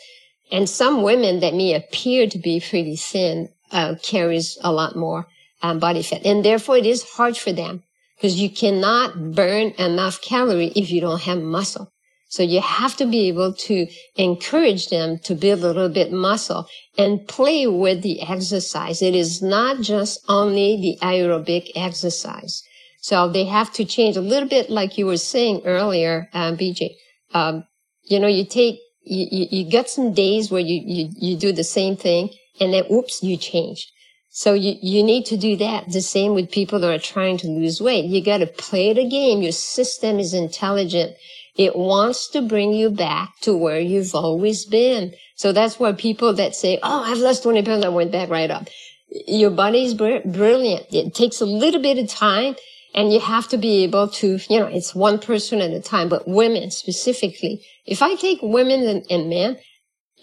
[0.52, 5.28] And some women that may appear to be pretty thin uh, carries a lot more
[5.62, 7.84] um, body fat, and therefore it is hard for them
[8.15, 11.91] because you cannot burn enough calorie if you don't have muscle.
[12.30, 16.67] So you have to be able to encourage them to build a little bit muscle
[16.97, 19.02] and play with the exercise.
[19.02, 22.63] It is not just only the aerobic exercise.
[22.99, 26.95] So they have to change a little bit, like you were saying earlier, um, BJ.
[27.33, 27.65] Um,
[28.03, 31.63] you know, you take, you, you, got some days where you, you, you do the
[31.63, 32.29] same thing
[32.60, 33.91] and then, oops, you change.
[34.29, 35.91] So you, you need to do that.
[35.91, 38.05] The same with people that are trying to lose weight.
[38.05, 39.41] You got to play the game.
[39.41, 41.15] Your system is intelligent.
[41.55, 45.13] It wants to bring you back to where you've always been.
[45.36, 47.83] So that's why people that say, Oh, I've lost 20 pounds.
[47.83, 48.67] I went back right up.
[49.27, 50.86] Your body is br- brilliant.
[50.93, 52.55] It takes a little bit of time
[52.97, 56.10] And you have to be able to, you know, it's one person at a time,
[56.10, 57.63] but women specifically.
[57.86, 59.60] If I take women and, and men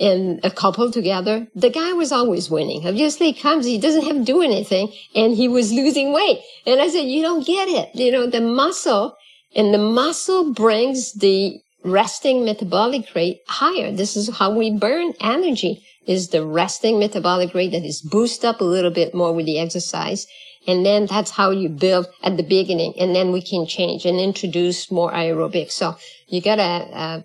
[0.01, 2.85] and a couple together, the guy was always winning.
[2.85, 6.41] Obviously he comes, he doesn't have to do anything and he was losing weight.
[6.67, 7.95] And I said, you don't get it.
[7.95, 9.15] You know, the muscle
[9.55, 13.93] and the muscle brings the resting metabolic rate higher.
[13.93, 18.61] This is how we burn energy is the resting metabolic rate that is boosted up
[18.61, 20.27] a little bit more with the exercise.
[20.67, 22.95] And then that's how you build at the beginning.
[22.99, 25.73] And then we can change and introduce more aerobics.
[25.73, 25.97] So
[26.27, 27.23] you gotta, uh,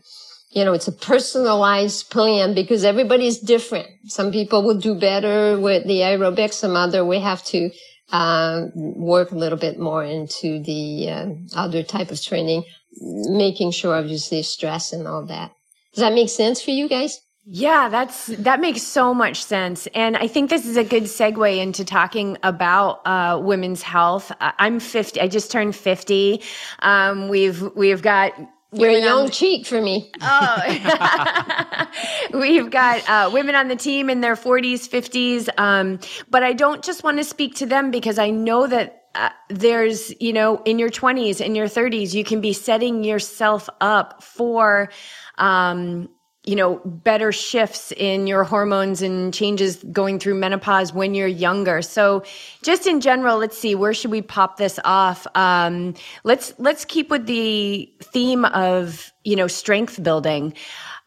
[0.51, 3.87] you know, it's a personalized plan because everybody's different.
[4.07, 6.53] Some people will do better with the aerobics.
[6.53, 7.69] Some other we have to,
[8.11, 12.63] uh, work a little bit more into the uh, other type of training,
[12.99, 15.51] making sure obviously stress and all that.
[15.93, 17.21] Does that make sense for you guys?
[17.51, 21.57] Yeah, that's that makes so much sense, and I think this is a good segue
[21.57, 24.31] into talking about uh, women's health.
[24.39, 25.19] I'm 50.
[25.19, 26.43] I just turned 50.
[26.77, 28.33] Um, we've we've got
[28.71, 30.11] you're a young the, cheek for me.
[30.21, 31.87] Oh,
[32.33, 35.49] we've got uh, women on the team in their 40s, 50s.
[35.57, 39.29] Um, but I don't just want to speak to them because I know that uh,
[39.49, 44.21] there's, you know, in your 20s, in your 30s, you can be setting yourself up
[44.21, 44.91] for,
[45.39, 46.09] um,
[46.49, 51.79] you know, better shifts in your hormones and changes going through menopause when you're younger.
[51.83, 52.23] So
[52.63, 55.27] just in general, let's see, where should we pop this off?
[55.35, 60.55] Um, let's, let's keep with the theme of, you know, strength building,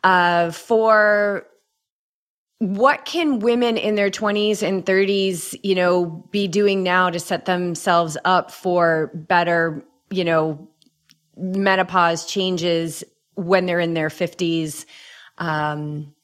[0.05, 1.45] uh, for
[2.61, 7.47] what can women in their 20s and 30s, you know, be doing now to set
[7.47, 10.69] themselves up for better, you know,
[11.37, 13.03] menopause changes
[13.35, 14.85] when they're in their 50s?
[15.39, 16.15] Um,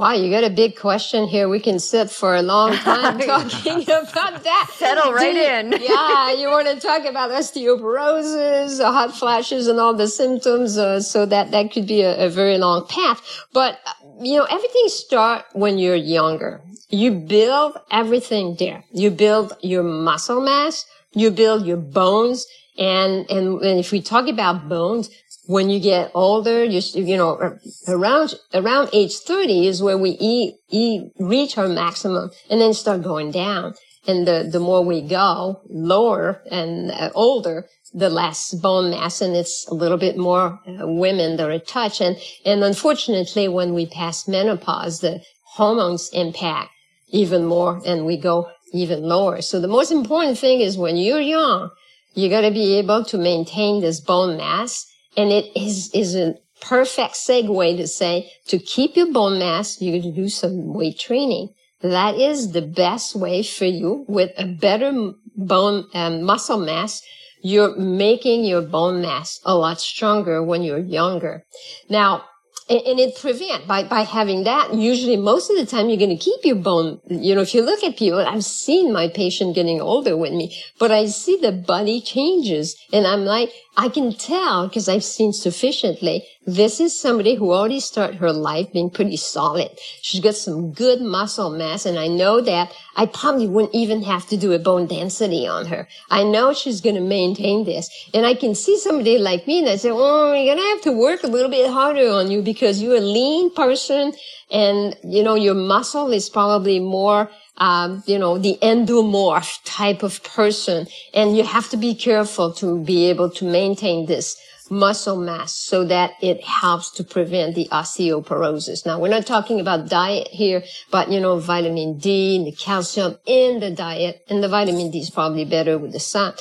[0.00, 1.46] Wow, you got a big question here.
[1.46, 4.70] We can sit for a long time talking about that.
[4.72, 5.72] Settle right you, in.
[5.82, 10.78] yeah, you want to talk about osteoporosis, uh, hot flashes, and all the symptoms.
[10.78, 13.20] Uh, so that that could be a, a very long path.
[13.52, 16.62] But uh, you know, everything starts when you're younger.
[16.88, 18.84] You build everything there.
[18.92, 20.86] You build your muscle mass.
[21.12, 22.46] You build your bones.
[22.78, 25.10] And, and, and if we talk about bones,
[25.50, 27.58] when you get older, you, you know,
[27.88, 33.02] around, around age 30 is where we eat, eat, reach our maximum and then start
[33.02, 33.74] going down.
[34.06, 39.34] And the, the more we go lower and uh, older, the less bone mass and
[39.34, 42.00] it's a little bit more uh, women that are touch.
[42.00, 45.20] And, and unfortunately, when we pass menopause, the
[45.54, 46.70] hormones impact
[47.08, 49.42] even more and we go even lower.
[49.42, 51.70] So the most important thing is when you're young,
[52.14, 56.34] you got to be able to maintain this bone mass and it is, is a
[56.60, 61.48] perfect segue to say to keep your bone mass, you're do some weight training.
[61.82, 67.02] That is the best way for you with a better bone um, muscle mass.
[67.42, 71.44] You're making your bone mass a lot stronger when you're younger.
[71.88, 72.24] Now,
[72.70, 74.72] and it prevent by, by having that.
[74.72, 77.00] Usually most of the time you're going to keep your bone.
[77.08, 80.56] You know, if you look at people, I've seen my patient getting older with me,
[80.78, 85.32] but I see the body changes and I'm like, I can tell because I've seen
[85.32, 86.26] sufficiently.
[86.44, 89.70] This is somebody who already started her life being pretty solid.
[90.02, 94.26] She's got some good muscle mass and I know that I probably wouldn't even have
[94.26, 95.88] to do a bone density on her.
[96.10, 99.68] I know she's going to maintain this and I can see somebody like me and
[99.70, 102.42] I say, oh, you're going to have to work a little bit harder on you
[102.42, 104.12] because you're a lean person
[104.50, 110.24] and, you know, your muscle is probably more um, you know, the endomorph type of
[110.24, 110.86] person.
[111.14, 115.84] And you have to be careful to be able to maintain this muscle mass so
[115.84, 118.86] that it helps to prevent the osteoporosis.
[118.86, 123.18] Now, we're not talking about diet here, but you know, vitamin D and the calcium
[123.26, 126.34] in the diet and the vitamin D is probably better with the sun,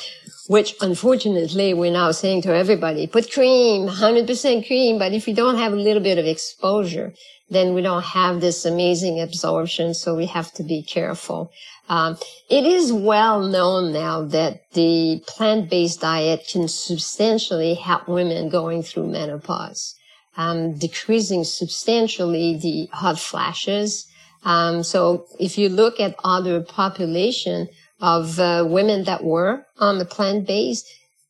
[0.47, 5.57] which unfortunately we're now saying to everybody, put cream, 100% cream, but if you don't
[5.57, 7.13] have a little bit of exposure,
[7.49, 9.93] then we don't have this amazing absorption.
[9.93, 11.51] So we have to be careful.
[11.89, 12.17] Um,
[12.49, 19.07] it is well known now that the plant-based diet can substantially help women going through
[19.07, 19.95] menopause,
[20.37, 24.05] um, decreasing substantially the hot flashes.
[24.43, 27.67] Um, so if you look at other population
[27.99, 30.87] of uh, women that were on the plant-based,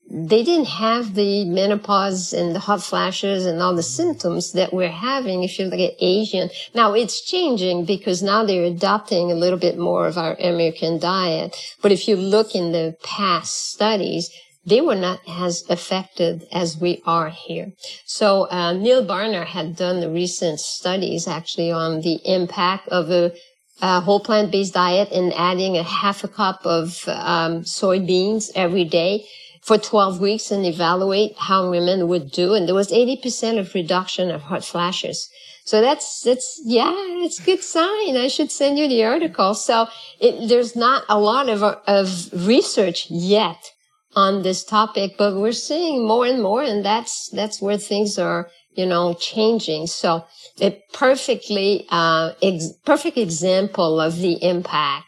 [0.10, 4.90] they didn't have the menopause and the hot flashes and all the symptoms that we're
[4.90, 6.50] having if you look at Asian.
[6.74, 11.56] Now it's changing because now they're adopting a little bit more of our American diet.
[11.82, 14.32] But if you look in the past studies,
[14.66, 17.72] they were not as affected as we are here.
[18.06, 23.32] So uh, Neal Barnard had done the recent studies actually on the impact of a,
[23.82, 29.26] a whole plant-based diet and adding a half a cup of um, soybeans every day
[29.62, 32.54] for 12 weeks and evaluate how women would do.
[32.54, 35.30] And there was 80% of reduction of hot flashes.
[35.66, 36.92] So that's, that's, yeah,
[37.24, 38.18] it's good sign.
[38.18, 39.54] I should send you the article.
[39.54, 39.88] So
[40.20, 43.72] it, there's not a lot of, of research yet
[44.16, 46.64] on this topic, but we're seeing more and more.
[46.64, 49.86] And that's, that's where things are, you know, changing.
[49.86, 50.26] So
[50.60, 55.06] a perfectly, uh, ex- perfect example of the impact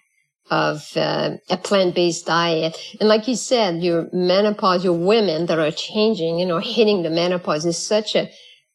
[0.51, 2.77] of uh, a plant-based diet.
[2.99, 7.09] And like you said, your menopause, your women that are changing, you know, hitting the
[7.09, 8.29] menopause is such a,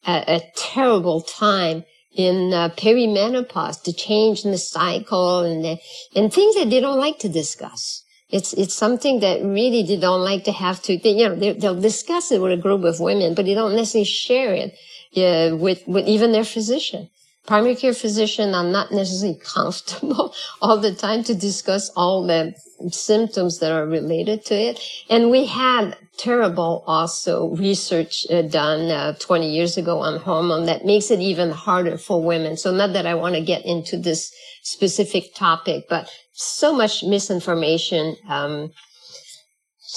[0.05, 5.77] a, a terrible time in uh, perimenopause to change in the cycle and the,
[6.15, 8.03] and things that they don't like to discuss.
[8.29, 10.97] It's it's something that really they don't like to have to.
[10.97, 13.73] They, you know, they, will discuss it with a group of women, but they don't
[13.73, 14.73] necessarily share it
[15.15, 17.09] uh, with with even their physician
[17.47, 22.53] primary care physician are not necessarily comfortable all the time to discuss all the
[22.91, 24.79] symptoms that are related to it.
[25.09, 30.85] And we had terrible also research uh, done uh, 20 years ago on hormone that
[30.85, 32.57] makes it even harder for women.
[32.57, 34.31] So not that I want to get into this
[34.63, 38.71] specific topic, but so much misinformation um,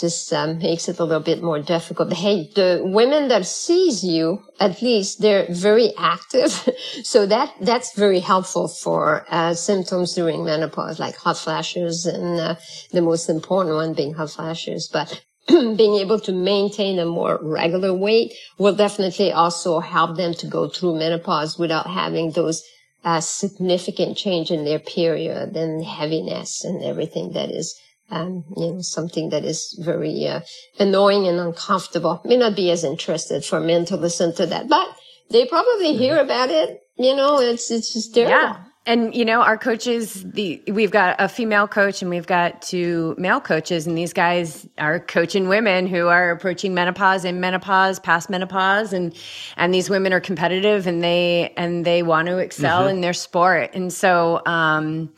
[0.01, 2.13] just um, makes it a little bit more difficult.
[2.13, 6.69] Hey, the women that sees you, at least they're very active.
[7.03, 12.55] so that, that's very helpful for uh, symptoms during menopause, like hot flashes and uh,
[12.93, 14.89] the most important one being hot flashes.
[14.93, 20.47] But being able to maintain a more regular weight will definitely also help them to
[20.47, 22.63] go through menopause without having those
[23.05, 27.79] uh, significant change in their period and heaviness and everything that is
[28.11, 30.41] um, you know, something that is very uh,
[30.79, 32.21] annoying and uncomfortable.
[32.25, 34.89] May not be as interested for men to listen to that, but
[35.31, 36.25] they probably hear mm-hmm.
[36.25, 36.83] about it.
[36.97, 38.33] You know, it's it's just terrible.
[38.33, 38.65] Yeah.
[38.87, 43.15] And you know, our coaches, the we've got a female coach and we've got two
[43.19, 48.31] male coaches, and these guys are coaching women who are approaching menopause and menopause, past
[48.31, 49.15] menopause, and
[49.57, 52.97] and these women are competitive and they and they want to excel mm-hmm.
[52.97, 53.71] in their sport.
[53.75, 55.13] And so um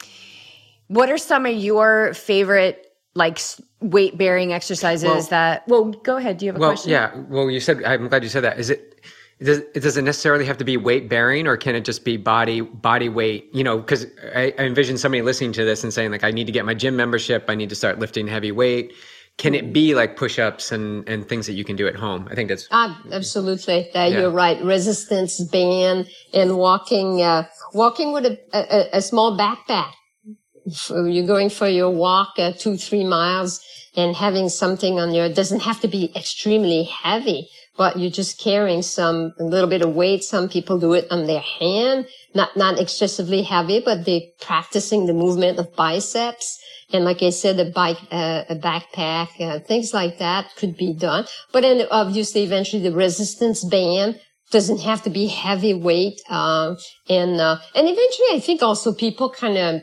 [0.92, 3.40] what are some of your favorite like
[3.80, 5.66] weight bearing exercises well, that?
[5.66, 6.36] Well, go ahead.
[6.38, 6.90] Do you have a well, question?
[6.90, 7.14] Yeah.
[7.28, 8.58] Well, you said I'm glad you said that.
[8.58, 9.00] Is it?
[9.42, 12.60] Does, does it necessarily have to be weight bearing or can it just be body
[12.60, 16.22] body weight you know because I, I envision somebody listening to this and saying like
[16.22, 18.92] i need to get my gym membership i need to start lifting heavy weight
[19.38, 22.36] can it be like push-ups and, and things that you can do at home i
[22.36, 24.20] think that's ah, absolutely uh, yeah.
[24.20, 29.92] you're right resistance band and walking uh, walking with a, a, a small backpack
[31.06, 33.60] you're going for your walk uh, two, three miles
[33.96, 38.40] and having something on your, it doesn't have to be extremely heavy, but you're just
[38.40, 40.24] carrying some, a little bit of weight.
[40.24, 45.12] Some people do it on their hand, not, not excessively heavy, but they're practicing the
[45.12, 46.58] movement of biceps.
[46.92, 50.94] And like I said, a bike, uh, a backpack, uh, things like that could be
[50.94, 51.26] done.
[51.50, 56.20] But then obviously eventually the resistance band doesn't have to be heavy weight.
[56.28, 56.76] Um,
[57.08, 59.82] and, uh, and eventually I think also people kind of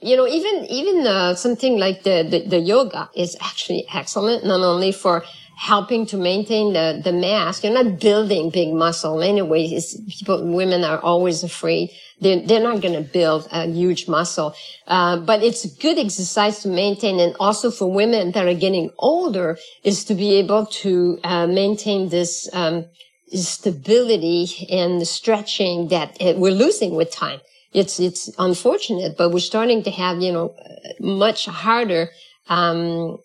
[0.00, 4.60] you know, even even uh, something like the, the, the yoga is actually excellent, not
[4.60, 5.24] only for
[5.56, 7.64] helping to maintain the the mass.
[7.64, 9.64] You're not building big muscle anyway.
[9.64, 11.90] It's, people, women are always afraid
[12.20, 14.54] they're they're not going to build a huge muscle,
[14.86, 18.90] uh, but it's a good exercise to maintain, and also for women that are getting
[18.98, 22.48] older, is to be able to uh, maintain this.
[22.52, 22.86] Um,
[23.32, 27.40] stability and the stretching that we're losing with time
[27.72, 30.54] it's it's unfortunate, but we're starting to have you know
[31.00, 32.10] much harder.
[32.48, 33.18] Um,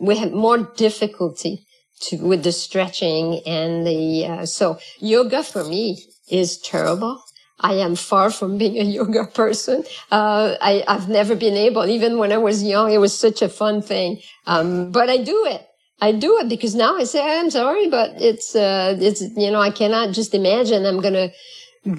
[0.00, 1.66] we have more difficulty
[2.00, 7.22] to, with the stretching and the uh, so yoga for me is terrible.
[7.60, 9.84] I am far from being a yoga person.
[10.10, 13.48] Uh, I, have never been able, even when I was young, it was such a
[13.48, 14.20] fun thing.
[14.46, 15.66] Um, but I do it.
[16.00, 19.60] I do it because now I say, I'm sorry, but it's, uh, it's, you know,
[19.60, 21.30] I cannot just imagine I'm going to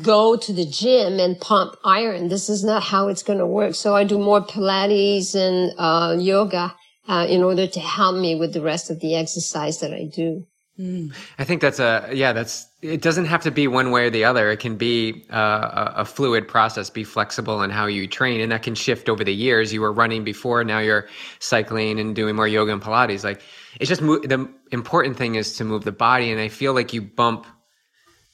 [0.02, 2.28] go to the gym and pump iron.
[2.28, 3.76] This is not how it's going to work.
[3.76, 6.76] So I do more Pilates and uh, yoga
[7.08, 10.46] uh, in order to help me with the rest of the exercise that I do.
[10.80, 11.14] Mm.
[11.40, 12.34] I think that's a yeah.
[12.34, 13.02] That's it.
[13.02, 14.52] Doesn't have to be one way or the other.
[14.52, 16.90] It can be uh, a fluid process.
[16.90, 19.72] Be flexible in how you train, and that can shift over the years.
[19.72, 21.08] You were running before, now you're
[21.40, 23.24] cycling and doing more yoga and Pilates.
[23.24, 23.42] Like
[23.80, 26.92] it's just mo- the important thing is to move the body, and I feel like
[26.92, 27.48] you bump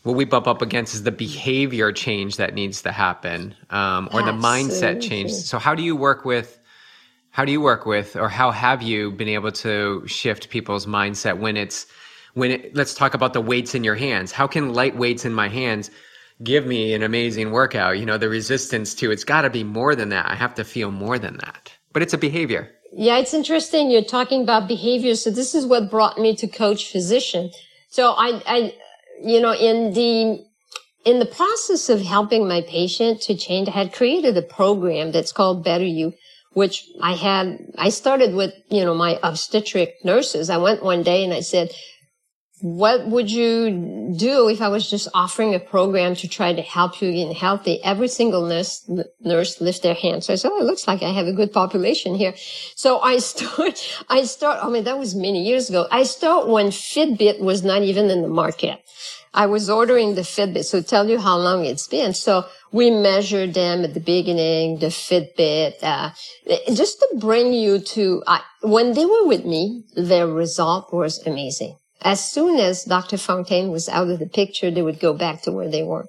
[0.04, 4.24] what we bump up against is the behavior change that needs to happen um, or
[4.24, 5.32] the mindset change.
[5.32, 6.58] So how do you work with
[7.32, 11.40] how do you work with or how have you been able to shift people's mindset
[11.40, 11.86] when it's
[12.34, 14.32] when it, let's talk about the weights in your hands.
[14.32, 15.92] How can light weights in my hands
[16.44, 18.00] give me an amazing workout?
[18.00, 20.30] You know the resistance to it's got to be more than that.
[20.30, 21.72] I have to feel more than that.
[21.94, 22.72] But it's a behavior.
[22.94, 23.90] Yeah, it's interesting.
[23.90, 25.16] You're talking about behavior.
[25.16, 27.52] So this is what brought me to coach physician.
[27.90, 28.76] So I, I,
[29.24, 30.44] you know, in the,
[31.06, 35.32] in the process of helping my patient to change, I had created a program that's
[35.32, 36.14] called Better You,
[36.54, 40.50] which I had, I started with, you know, my obstetric nurses.
[40.50, 41.72] I went one day and I said,
[42.62, 47.02] what would you do if I was just offering a program to try to help
[47.02, 47.84] you get healthy?
[47.84, 48.88] Every single nurse,
[49.20, 50.24] nurse lift their hand.
[50.24, 52.34] So I said, oh, it looks like I have a good population here.
[52.76, 55.88] So I start, I start, I mean, that was many years ago.
[55.92, 58.80] I start when Fitbit was not even in the market.
[59.34, 60.66] I was ordering the Fitbit.
[60.66, 62.14] So tell you how long it's been.
[62.14, 66.12] So we measured them at the beginning, the Fitbit, uh,
[66.74, 68.24] just to bring you to,
[68.62, 73.18] when they were with me, their result was amazing as soon as Dr.
[73.18, 76.08] Fontaine was out of the picture, they would go back to where they were.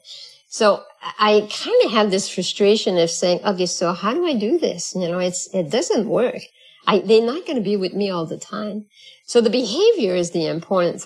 [0.49, 0.83] So
[1.19, 4.95] I kind of had this frustration of saying, okay, so how do I do this?
[4.95, 6.43] You know, it's, it doesn't work.
[6.87, 8.87] I, they're not going to be with me all the time.
[9.25, 11.01] So the behavior is the important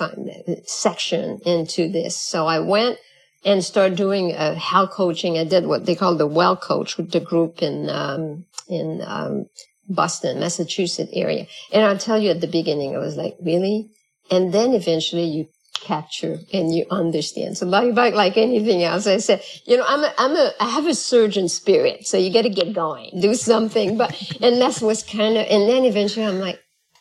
[0.66, 2.16] section into this.
[2.16, 2.98] So I went
[3.44, 5.38] and started doing a health coaching.
[5.38, 9.46] I did what they call the well coach with the group in, um, in, um,
[9.88, 11.46] Boston, Massachusetts area.
[11.72, 13.90] And I'll tell you at the beginning, I was like, really?
[14.30, 15.48] And then eventually you
[15.80, 17.56] capture and you understand.
[17.58, 20.86] So like, like anything else, I said, you know, I'm a, I'm a, I have
[20.86, 22.06] a surgeon spirit.
[22.06, 23.96] So you got to get going, do something.
[23.96, 24.10] But,
[24.40, 26.58] and that's what's kind of, and then eventually I'm like,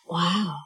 [0.08, 0.58] wow,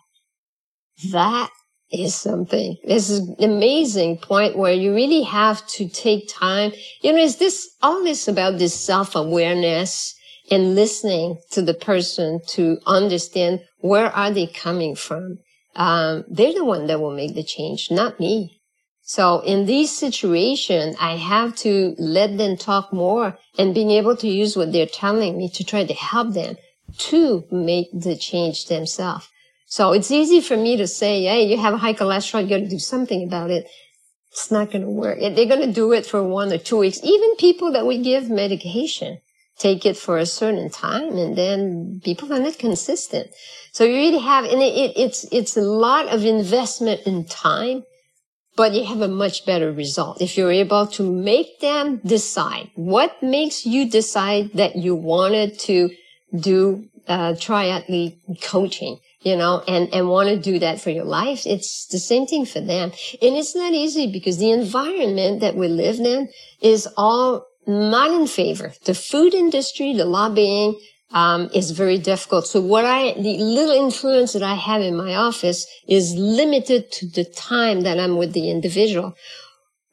[1.12, 1.50] that
[1.92, 2.78] is something.
[2.84, 6.72] This is an amazing point where you really have to take time.
[7.02, 10.16] You know, is this all this about this self awareness
[10.52, 15.40] and listening to the person to understand where are they coming from?
[15.76, 18.60] Um, they're the one that will make the change, not me.
[19.02, 24.28] So in this situation, I have to let them talk more and being able to
[24.28, 26.58] use what they're telling me to try to help them
[27.10, 29.28] to make the change themselves.
[29.66, 32.44] So it's easy for me to say, Hey, you have high cholesterol.
[32.44, 33.68] You got to do something about it.
[34.32, 35.20] It's not going to work.
[35.20, 37.00] They're going to do it for one or two weeks.
[37.04, 39.20] Even people that we give medication
[39.60, 43.30] take it for a certain time and then people are not consistent.
[43.72, 47.84] So you really have, and it, it, it's, it's a lot of investment in time,
[48.56, 53.22] but you have a much better result if you're able to make them decide what
[53.22, 55.90] makes you decide that you wanted to
[56.36, 61.46] do, uh, triathlete coaching you know, and, and want to do that for your life.
[61.46, 62.92] It's the same thing for them.
[63.22, 66.30] And it's not easy because the environment that we live in
[66.62, 68.74] is all not in favor.
[68.86, 70.80] The food industry, the lobbying,
[71.12, 72.48] um, is very difficult.
[72.48, 77.08] So what I, the little influence that I have in my office is limited to
[77.08, 79.16] the time that I'm with the individual,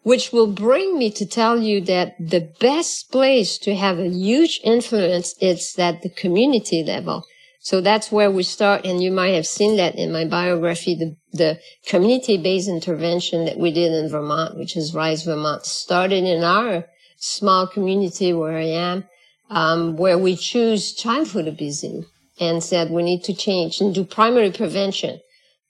[0.02, 4.60] which will bring me to tell you that the best place to have a huge
[4.62, 7.24] influence is at the community level.
[7.60, 8.84] So that's where we start.
[8.84, 13.72] And you might have seen that in my biography, the, the community-based intervention that we
[13.72, 16.84] did in Vermont, which is Rise Vermont, started in our
[17.16, 19.04] small community where I am,
[19.50, 22.04] um, where we choose childhood obesity
[22.40, 25.20] and said we need to change and do primary prevention.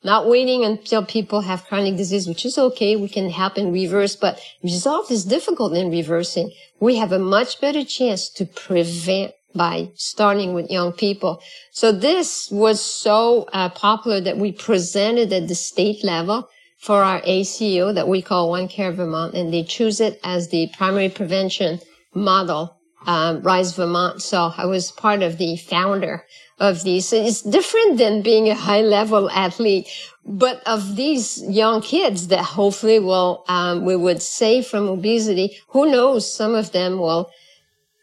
[0.05, 2.95] Not waiting until people have chronic disease, which is okay.
[2.97, 6.53] We can help and reverse, but result is difficult in reversing.
[6.79, 11.41] We have a much better chance to prevent by starting with young people.
[11.73, 16.49] So this was so uh, popular that we presented at the state level
[16.87, 20.71] for our ACO that we call One Care Vermont, and they choose it as the
[20.79, 21.81] primary prevention
[22.15, 24.23] model, um, Rise Vermont.
[24.23, 26.25] So I was part of the founder
[26.61, 27.09] of these.
[27.09, 29.89] So it's different than being a high level athlete,
[30.25, 35.59] but of these young kids that hopefully will, um, we would save from obesity.
[35.71, 36.33] Who knows?
[36.33, 37.31] Some of them will,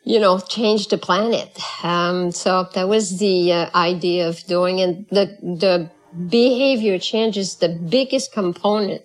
[0.03, 1.57] you know, change the planet.
[1.85, 5.89] Um, so that was the uh, idea of doing and the, the
[6.29, 9.03] behavior change is the biggest component.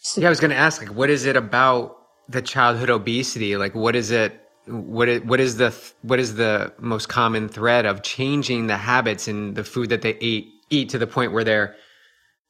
[0.00, 1.98] So, yeah, I was going to ask, like, what is it about
[2.28, 3.56] the childhood obesity?
[3.56, 4.36] Like, what is it?
[4.66, 9.26] What is, what is the what is the most common thread of changing the habits
[9.26, 11.74] and the food that they eat eat to the point where they're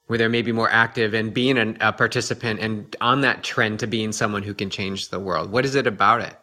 [0.07, 3.87] where they're maybe more active and being a, a participant and on that trend to
[3.87, 5.53] being someone who can change the world?
[5.53, 6.37] What is it about it?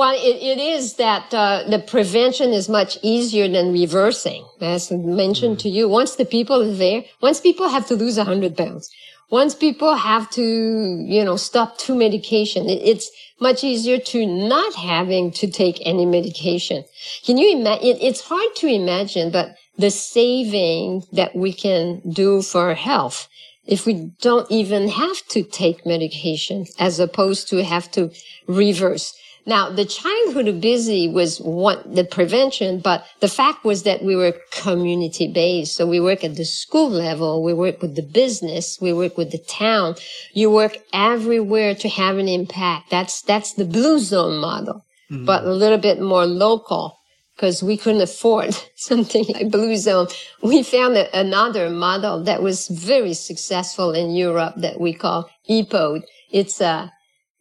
[0.00, 4.46] Well, it, it is that uh, the prevention is much easier than reversing.
[4.58, 5.60] As mentioned mm.
[5.60, 8.90] to you, once the people are there, once people have to lose 100 pounds,
[9.28, 14.74] once people have to, you know, stop two medication, it, it's much easier to not
[14.74, 16.82] having to take any medication.
[17.26, 17.86] Can you imagine?
[17.86, 23.28] It, it's hard to imagine, but the saving that we can do for our health
[23.66, 28.10] if we don't even have to take medication as opposed to have to
[28.48, 29.14] reverse
[29.46, 34.34] Now, the childhood obesity was one, the prevention, but the fact was that we were
[34.52, 35.74] community based.
[35.76, 37.42] So we work at the school level.
[37.42, 38.78] We work with the business.
[38.80, 39.96] We work with the town.
[40.32, 42.90] You work everywhere to have an impact.
[42.90, 45.24] That's, that's the blue zone model, mm-hmm.
[45.24, 46.96] but a little bit more local
[47.40, 50.08] because we couldn't afford something like Blue Zone.
[50.42, 56.02] We found another model that was very successful in Europe that we call EPODE.
[56.30, 56.92] It's a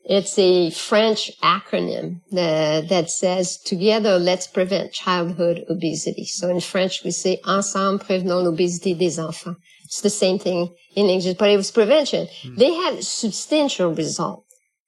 [0.10, 6.26] it's a French acronym that, that says together let's prevent childhood obesity.
[6.26, 9.56] So in French we say ensemble prévenons l'obésité des enfants.
[9.86, 12.28] It's the same thing in English, but it was prevention.
[12.44, 12.56] Mm.
[12.56, 14.46] They had substantial result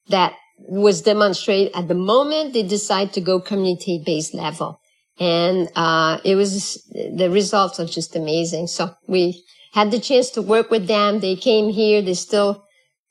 [0.08, 4.80] that was demonstrated at the moment they decide to go community based level.
[5.20, 8.68] And, uh, it was, the results are just amazing.
[8.68, 9.44] So we
[9.74, 11.20] had the chance to work with them.
[11.20, 12.02] They came here.
[12.02, 12.64] They still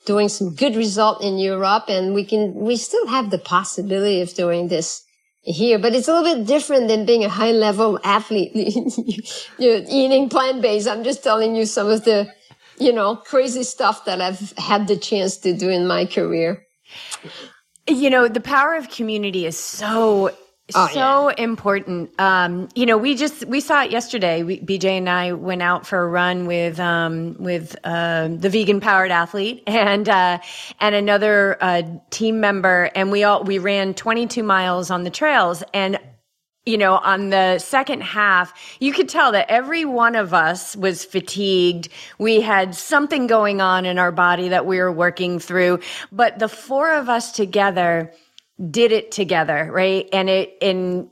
[0.06, 4.34] doing some good result in Europe and we can, we still have the possibility of
[4.34, 5.04] doing this
[5.42, 8.52] here, but it's a little bit different than being a high level athlete,
[9.58, 10.88] You're eating plant based.
[10.88, 12.32] I'm just telling you some of the,
[12.78, 16.66] you know, crazy stuff that I've had the chance to do in my career.
[17.88, 20.30] You know, the power of community is so
[20.74, 21.44] Oh, so yeah.
[21.44, 22.10] important.
[22.18, 24.42] Um, you know, we just we saw it yesterday.
[24.42, 28.80] We, BJ and I went out for a run with um, with uh, the vegan
[28.80, 30.38] powered athlete and uh,
[30.80, 35.62] and another uh, team member, and we all we ran 22 miles on the trails.
[35.74, 35.98] And
[36.66, 41.04] you know, on the second half, you could tell that every one of us was
[41.04, 41.88] fatigued.
[42.18, 45.80] We had something going on in our body that we were working through,
[46.12, 48.12] but the four of us together
[48.68, 50.08] did it together, right?
[50.12, 51.08] And it, and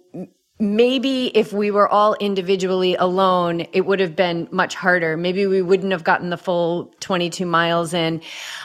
[0.60, 5.16] maybe if we were all individually alone, it would have been much harder.
[5.16, 8.20] Maybe we wouldn't have gotten the full 22 miles in.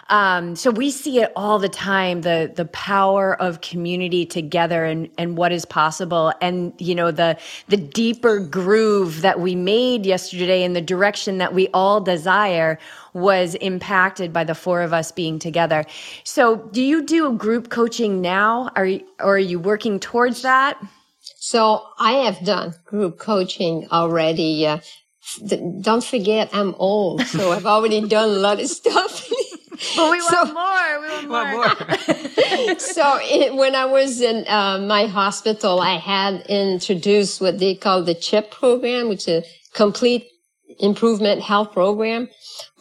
[0.10, 5.08] Um, so we see it all the time, the, the power of community together and,
[5.20, 6.34] and what is possible.
[6.42, 7.38] And, you know, the,
[7.68, 12.80] the deeper groove that we made yesterday in the direction that we all desire
[13.14, 15.86] was impacted by the four of us being together.
[16.24, 18.72] So do you do group coaching now?
[18.76, 20.82] Are you, or are you working towards that?
[21.46, 24.66] So I have done group coaching already.
[24.66, 24.80] Uh,
[25.82, 29.28] don't forget, I'm old, so I've already done a lot of stuff.
[29.98, 31.20] but we so, want more.
[31.20, 32.80] We want more.
[32.80, 38.04] so it, when I was in uh, my hospital, I had introduced what they call
[38.04, 40.26] the CHIP program, which is a complete
[40.80, 42.30] improvement health program,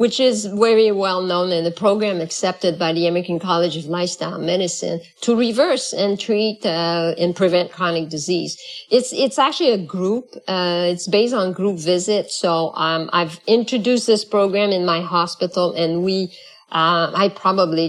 [0.03, 4.37] which is very well known in the program accepted by the American College of Lifestyle
[4.37, 8.53] Medicine to reverse and treat uh, and prevent chronic disease.
[8.91, 10.25] It's it's actually a group.
[10.49, 12.33] Uh, it's based on group visit.
[12.33, 16.33] So um, I've introduced this program in my hospital, and we.
[16.73, 17.87] Uh, I probably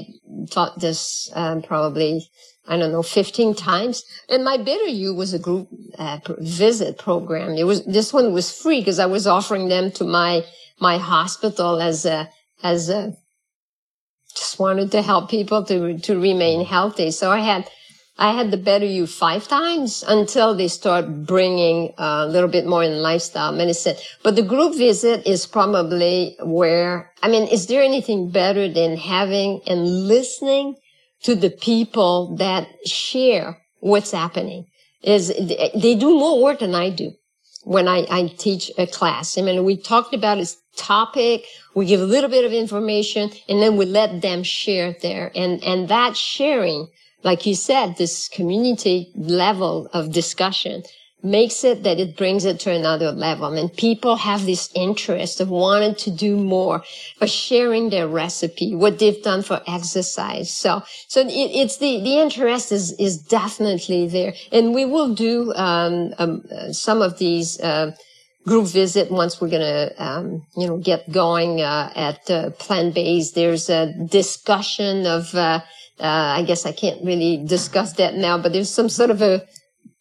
[0.52, 2.30] taught this um, probably
[2.66, 4.06] I don't know, 15 times.
[4.30, 7.58] And my Better You was a group uh, visit program.
[7.58, 10.46] It was, this one was free because I was offering them to my,
[10.90, 12.20] my hospital as a,
[12.62, 13.02] as a,
[14.36, 16.68] just wanted to help people to, to remain mm.
[16.76, 17.10] healthy.
[17.12, 17.70] So I had,
[18.18, 22.84] I had the Better You five times until they start bringing a little bit more
[22.84, 23.96] in lifestyle medicine.
[24.24, 29.62] But the group visit is probably where, I mean, is there anything better than having
[29.66, 30.76] and listening
[31.24, 34.66] to the people that share what's happening
[35.04, 35.28] is
[35.84, 37.12] they do more work than I do
[37.64, 39.38] when I, I teach a class.
[39.38, 41.46] I mean, we talked about this topic.
[41.76, 45.32] We give a little bit of information and then we let them share there.
[45.36, 46.88] And, and that sharing,
[47.24, 50.84] like you said, this community level of discussion
[51.24, 53.54] makes it that it brings it to another level.
[53.54, 56.84] And people have this interest of wanting to do more,
[57.22, 60.54] of sharing their recipe, what they've done for exercise.
[60.54, 64.34] So, so it, it's the, the interest is, is definitely there.
[64.52, 66.44] And we will do, um, um,
[66.74, 67.96] some of these, uh,
[68.46, 72.94] group visit once we're going to um, you know get going uh, at uh, plant
[72.94, 75.62] based there's a discussion of uh,
[76.00, 79.46] uh, i guess i can't really discuss that now but there's some sort of a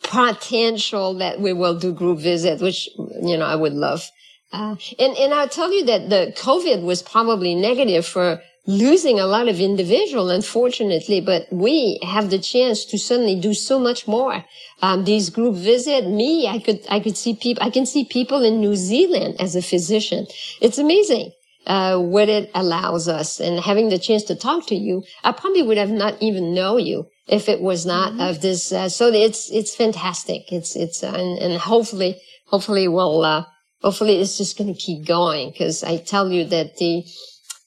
[0.03, 2.89] potential that we will do group visit, which,
[3.23, 4.05] you know, I would love.
[4.53, 9.27] Uh, and, and I'll tell you that the COVID was probably negative for losing a
[9.27, 14.45] lot of individual, unfortunately, but we have the chance to suddenly do so much more.
[14.81, 18.45] Um, these group visit me, I could, I could see people, I can see people
[18.45, 20.27] in New Zealand as a physician.
[20.61, 21.33] It's amazing.
[21.65, 25.63] Uh, what it allows us and having the chance to talk to you, I probably
[25.63, 28.21] would have not even know you if it was not mm-hmm.
[28.21, 28.73] of this.
[28.73, 30.51] Uh, so it's, it's fantastic.
[30.53, 33.45] It's, it's, uh, and, and, hopefully, hopefully we'll, uh,
[33.81, 37.05] hopefully it's just going to keep going because I tell you that the,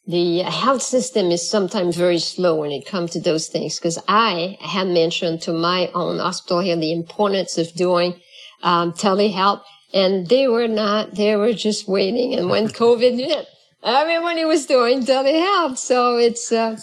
[0.07, 4.57] the health system is sometimes very slow when it comes to those things because I
[4.61, 8.21] had mentioned to my own hospital here the importance of doing
[8.61, 12.35] um, telehealth and they were not, they were just waiting.
[12.35, 13.47] And when COVID hit,
[13.83, 15.77] everybody was doing telehealth.
[15.77, 16.77] So it's, uh,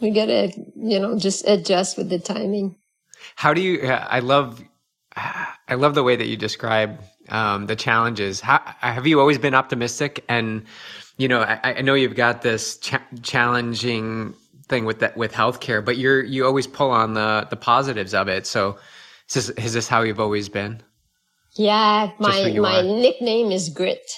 [0.00, 2.76] we gotta, you know, just adjust with the timing.
[3.34, 4.62] How do you, I love,
[5.16, 8.40] I love the way that you describe um, the challenges.
[8.40, 10.24] How, have you always been optimistic?
[10.28, 10.64] And,
[11.16, 14.34] you know, I, I know you've got this cha- challenging
[14.68, 18.28] thing with that with healthcare, but you're you always pull on the the positives of
[18.28, 18.46] it.
[18.46, 18.78] So,
[19.28, 20.82] is this, is this how you've always been?
[21.54, 22.82] Yeah, my my are.
[22.82, 24.10] nickname is Grit.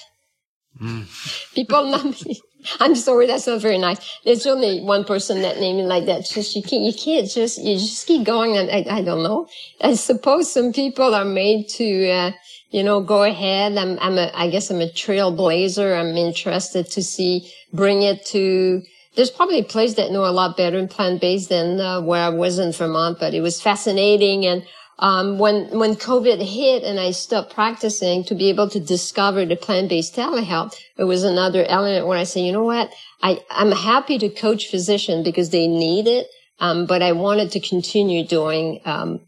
[0.81, 1.05] Mm.
[1.55, 2.41] People know me.
[2.81, 3.99] I'm sorry, that's not very nice.
[4.25, 6.25] There's only one person that named me like that.
[6.25, 8.57] Just you can't, you can't just you just keep going.
[8.57, 9.47] And I, I don't know.
[9.81, 12.31] I suppose some people are made to, uh,
[12.69, 13.77] you know, go ahead.
[13.77, 15.99] I'm, I'm a, I guess I'm a trailblazer.
[15.99, 18.81] I'm interested to see, bring it to.
[19.15, 22.23] There's probably a place that know a lot better in plant based than uh, where
[22.23, 24.63] I was in Vermont, but it was fascinating and
[24.99, 29.55] um, when when COVID hit and I stopped practicing to be able to discover the
[29.55, 32.93] plant-based telehealth, it was another element where I say, you know what,
[33.23, 36.27] I I'm happy to coach physicians because they need it,
[36.59, 38.81] um, but I wanted to continue doing.
[38.85, 39.21] Um,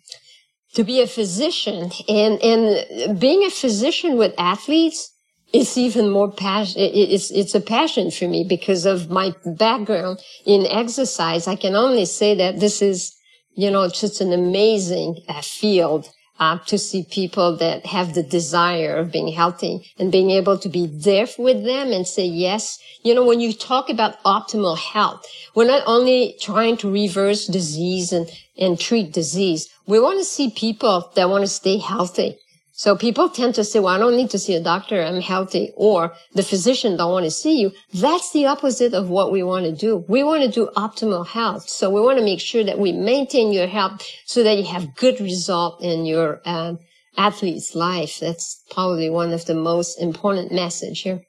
[0.73, 5.11] to be a physician and, and being a physician with athletes,
[5.53, 6.75] it's even more passion.
[6.77, 11.47] It's, it's a passion for me because of my background in exercise.
[11.47, 13.13] I can only say that this is
[13.55, 16.09] you know, just an amazing uh, field
[16.39, 20.69] uh, to see people that have the desire of being healthy and being able to
[20.69, 22.79] be there with them and say yes.
[23.03, 25.25] You know, when you talk about optimal health,
[25.55, 29.69] we're not only trying to reverse disease and, and treat disease.
[29.85, 32.37] We want to see people that want to stay healthy.
[32.83, 35.03] So people tend to say, well, I don't need to see a doctor.
[35.03, 35.71] I'm healthy.
[35.75, 37.73] Or the physician don't want to see you.
[37.93, 40.03] That's the opposite of what we want to do.
[40.07, 41.69] We want to do optimal health.
[41.69, 44.95] So we want to make sure that we maintain your health so that you have
[44.95, 46.73] good result in your uh,
[47.17, 48.19] athlete's life.
[48.19, 51.21] That's probably one of the most important message here.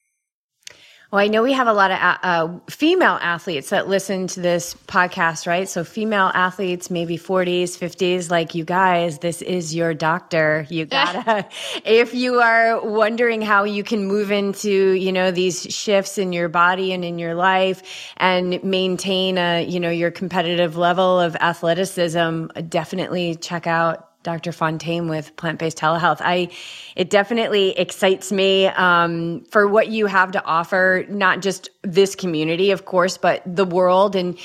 [1.13, 4.73] Well, I know we have a lot of uh, female athletes that listen to this
[4.73, 5.69] podcast, right?
[5.69, 10.67] So, female athletes, maybe 40s, 50s, like you guys, this is your doctor.
[10.71, 11.47] You gotta,
[11.85, 16.49] if you are wondering how you can move into, you know, these shifts in your
[16.49, 17.83] body and in your life
[18.17, 24.53] and maintain a, you know, your competitive level of athleticism, definitely check out Dr.
[24.53, 26.19] Fontaine with plant based telehealth.
[26.21, 26.49] I,
[26.95, 32.71] it definitely excites me um, for what you have to offer, not just this community,
[32.71, 34.15] of course, but the world.
[34.15, 34.39] And,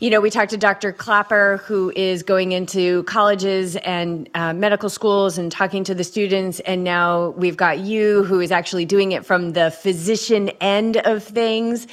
[0.00, 0.92] you know, we talked to Dr.
[0.92, 6.60] Klaper, who is going into colleges and uh, medical schools and talking to the students.
[6.60, 11.22] And now we've got you, who is actually doing it from the physician end of
[11.22, 11.86] things.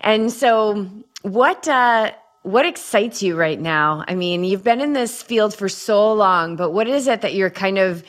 [0.00, 0.86] And so,
[1.22, 2.12] what, uh,
[2.44, 4.04] what excites you right now?
[4.06, 7.34] I mean, you've been in this field for so long, but what is it that
[7.34, 8.04] you're kind of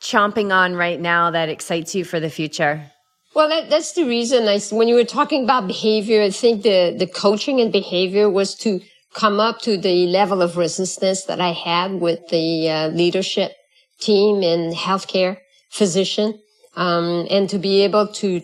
[0.00, 2.84] chomping on right now that excites you for the future?
[3.34, 6.94] Well, that, that's the reason I, when you were talking about behavior, I think the,
[6.98, 8.80] the coaching and behavior was to
[9.14, 13.52] come up to the level of resistance that I had with the uh, leadership
[13.98, 15.38] team in healthcare,
[15.70, 16.38] physician,
[16.76, 18.42] um, and to be able to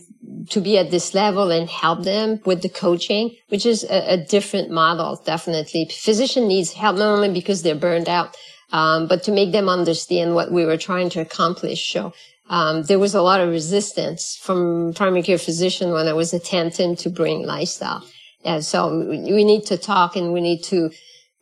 [0.50, 4.16] to be at this level and help them with the coaching, which is a, a
[4.16, 5.86] different model, definitely.
[5.86, 8.36] Physician needs help not only because they're burned out,
[8.72, 11.92] um, but to make them understand what we were trying to accomplish.
[11.92, 12.12] So
[12.48, 16.96] um, there was a lot of resistance from primary care physician when I was attempting
[16.96, 18.04] to bring lifestyle.
[18.44, 20.90] And so we need to talk and we need to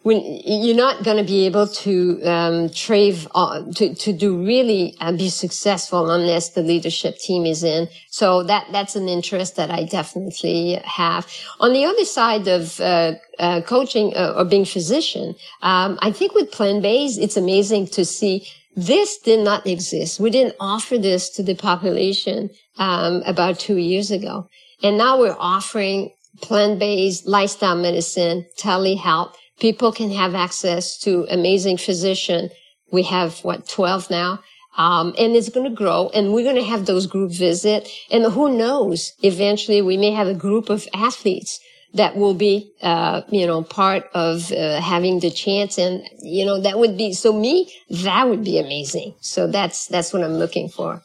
[0.04, 4.94] when you're not going to be able to um, trade uh, to to do really
[5.00, 7.88] uh, be successful unless the leadership team is in.
[8.10, 11.26] So that that's an interest that I definitely have.
[11.58, 16.34] On the other side of uh, uh coaching uh, or being physician, um, I think
[16.34, 18.46] with plant based, it's amazing to see.
[18.76, 20.20] This did not exist.
[20.20, 24.48] We didn't offer this to the population um, about two years ago,
[24.82, 26.10] and now we're offering
[26.42, 32.50] plant based lifestyle medicine, telehealth people can have access to amazing physician.
[32.92, 34.40] We have what, 12 now?
[34.76, 37.88] Um, and it's going to grow and we're going to have those group visit.
[38.10, 41.60] And who knows, eventually we may have a group of athletes
[41.94, 45.78] that will be, uh, you know, part of uh, having the chance.
[45.78, 49.14] And, you know, that would be, so me, that would be amazing.
[49.20, 51.02] So that's, that's what I'm looking for.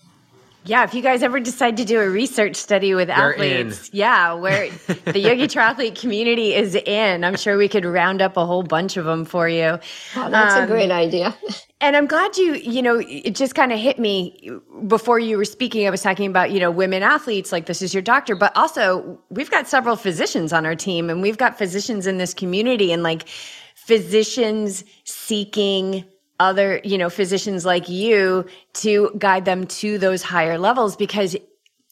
[0.66, 3.98] Yeah, if you guys ever decide to do a research study with We're athletes, in.
[3.98, 4.70] yeah, where
[5.06, 8.98] the yogi triathlete community is in, I'm sure we could round up a whole bunch
[8.98, 9.80] of them for you.
[10.16, 11.36] Oh, that's Um, a great idea.
[11.82, 14.52] And I'm glad you, you know, it just kind of hit me
[14.88, 15.88] before you were speaking.
[15.88, 19.18] I was talking about, you know, women athletes, like this is your doctor, but also
[19.30, 23.02] we've got several physicians on our team and we've got physicians in this community and
[23.02, 23.30] like
[23.76, 26.04] physicians seeking
[26.40, 31.36] other, you know, physicians like you to guide them to those higher levels because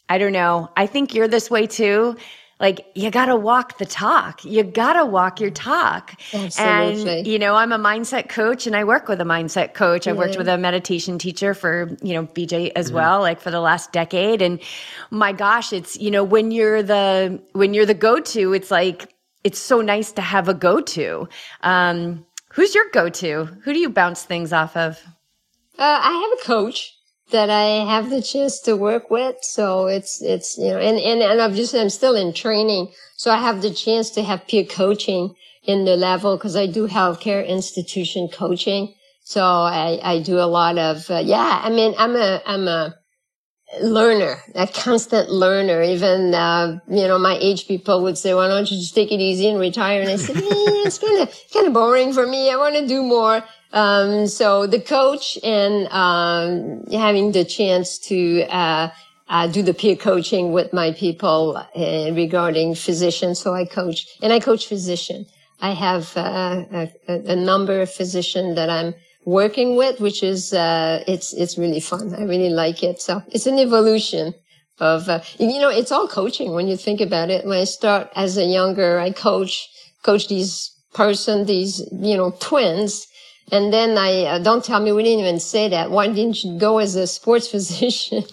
[0.10, 0.70] I don't know.
[0.78, 2.16] I think you're this way too.
[2.60, 4.44] Like you got to walk the talk.
[4.44, 6.20] You got to walk your talk.
[6.34, 7.20] Absolutely.
[7.20, 10.08] And you know, I'm a mindset coach and I work with a mindset coach.
[10.08, 13.60] I've worked with a meditation teacher for, you know, BJ as well, like for the
[13.60, 14.60] last decade and
[15.12, 19.60] my gosh, it's, you know, when you're the when you're the go-to, it's like it's
[19.60, 21.30] so nice to have a go-to.
[21.62, 22.26] Um
[22.58, 23.46] who's your go-to?
[23.64, 25.00] Who do you bounce things off of?
[25.78, 26.92] Uh, I have a coach
[27.30, 29.36] that I have the chance to work with.
[29.44, 32.92] So it's, it's, you know, and, and, and obviously I'm still in training.
[33.16, 35.36] So I have the chance to have peer coaching
[35.66, 38.96] in the level because I do healthcare institution coaching.
[39.24, 42.96] So I, I do a lot of, uh, yeah, I mean, I'm a, I'm a
[43.82, 45.82] learner, a constant learner.
[45.82, 49.20] Even, uh, you know, my age people would say, why don't you just take it
[49.20, 50.02] easy and retire?
[50.02, 50.42] And I said, eh,
[50.86, 52.52] it's kind of, kind of boring for me.
[52.52, 53.44] I want to do more.
[53.74, 58.90] Um, so the coach and, um, having the chance to, uh,
[59.30, 63.40] uh, do the peer coaching with my people uh, regarding physicians.
[63.40, 65.26] So I coach and I coach physician.
[65.60, 68.94] I have uh, a, a, a number of physicians that I'm
[69.28, 72.16] working with, which is uh, it's it's really fun.
[72.16, 73.02] I really like it.
[73.02, 74.34] So it's an evolution
[74.80, 77.46] of uh, you know it's all coaching when you think about it.
[77.46, 79.68] When I start as a younger, I coach
[80.02, 83.06] coach these person these you know twins.
[83.50, 85.90] And then I uh, don't tell me we didn't even say that.
[85.90, 88.24] Why didn't you go as a sports physician?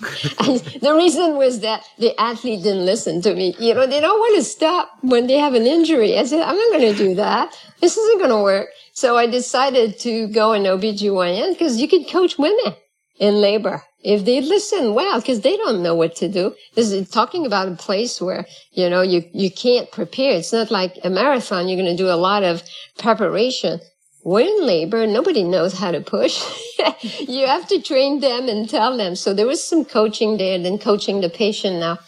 [0.40, 3.54] and the reason was that the athlete didn't listen to me.
[3.60, 6.18] You know, they don't want to stop when they have an injury.
[6.18, 7.56] I said, I'm not going to do that.
[7.80, 8.70] This isn't going to work.
[8.94, 12.74] So I decided to go in OBGYN because you can coach women
[13.18, 16.54] in labor if they listen well because they don't know what to do.
[16.76, 20.34] This is talking about a place where, you know, you, you can't prepare.
[20.34, 21.66] It's not like a marathon.
[21.66, 22.62] You're going to do a lot of
[22.96, 23.80] preparation.
[24.22, 25.08] We're in labor.
[25.08, 26.40] Nobody knows how to push.
[27.18, 29.16] you have to train them and tell them.
[29.16, 31.98] So there was some coaching there, then coaching the patient now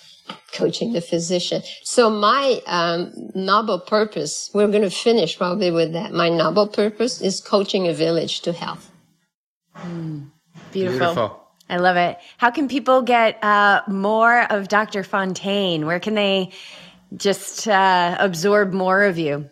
[0.53, 1.63] coaching the physician.
[1.83, 6.13] So my um, noble purpose, we're going to finish probably with that.
[6.13, 8.91] My noble purpose is coaching a village to health.
[10.73, 10.99] Beautiful.
[10.99, 11.43] Beautiful.
[11.69, 12.19] I love it.
[12.39, 15.03] How can people get uh, more of Dr.
[15.03, 15.85] Fontaine?
[15.85, 16.53] Where can they
[17.17, 19.51] just uh, absorb more of you?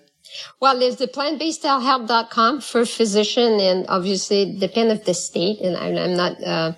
[0.60, 5.60] Well, there's the plant-based-health.com for physician and obviously depend of the state.
[5.60, 6.72] And I'm, I'm not, uh,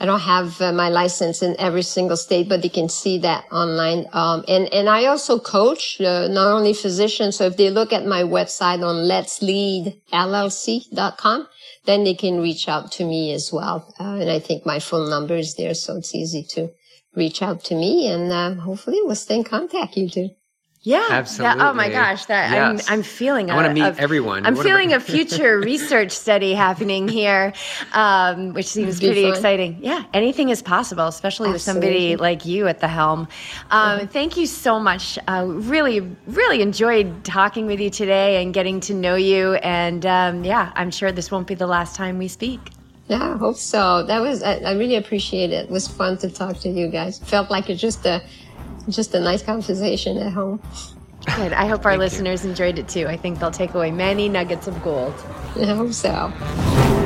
[0.00, 3.44] I don't have uh, my license in every single state, but they can see that
[3.52, 4.06] online.
[4.14, 7.36] Um, and, and I also coach, uh, not only physicians.
[7.36, 11.48] So if they look at my website on let's lead llc.com,
[11.84, 13.94] then they can reach out to me as well.
[14.00, 15.74] Uh, and I think my phone number is there.
[15.74, 16.70] So it's easy to
[17.14, 20.30] reach out to me and, uh, hopefully we'll stay in contact, you two.
[20.82, 21.60] Yeah, Absolutely.
[21.60, 22.86] oh my gosh, that Yes.
[22.88, 23.50] I'm I'm feeling.
[23.50, 24.46] I wanna a- meet a- everyone.
[24.46, 27.52] I'm feeling a future research study happening here,
[27.92, 29.32] um, which seems pretty fun.
[29.32, 29.78] exciting.
[29.82, 33.28] Yeah, anything is possible, especially with somebody like you at the helm.
[33.70, 35.18] Um, Thank you so much.
[35.28, 39.56] Uh, really, really enjoyed talking with you today and getting to know you.
[39.56, 42.58] And um, yeah, I'm sure this won't be the last time we speak.
[43.06, 44.02] Yeah, I hope so.
[44.06, 45.64] That was I, I really appreciate it.
[45.66, 47.18] It was fun to talk to you guys.
[47.18, 48.22] Felt like it's just a
[48.88, 50.60] just a nice conversation at home.
[51.36, 51.52] Good.
[51.52, 51.98] I hope our Thank you.
[51.98, 53.06] listeners enjoyed it too.
[53.06, 55.14] I think they'll take away many nuggets of gold.
[55.60, 56.98] I hope so.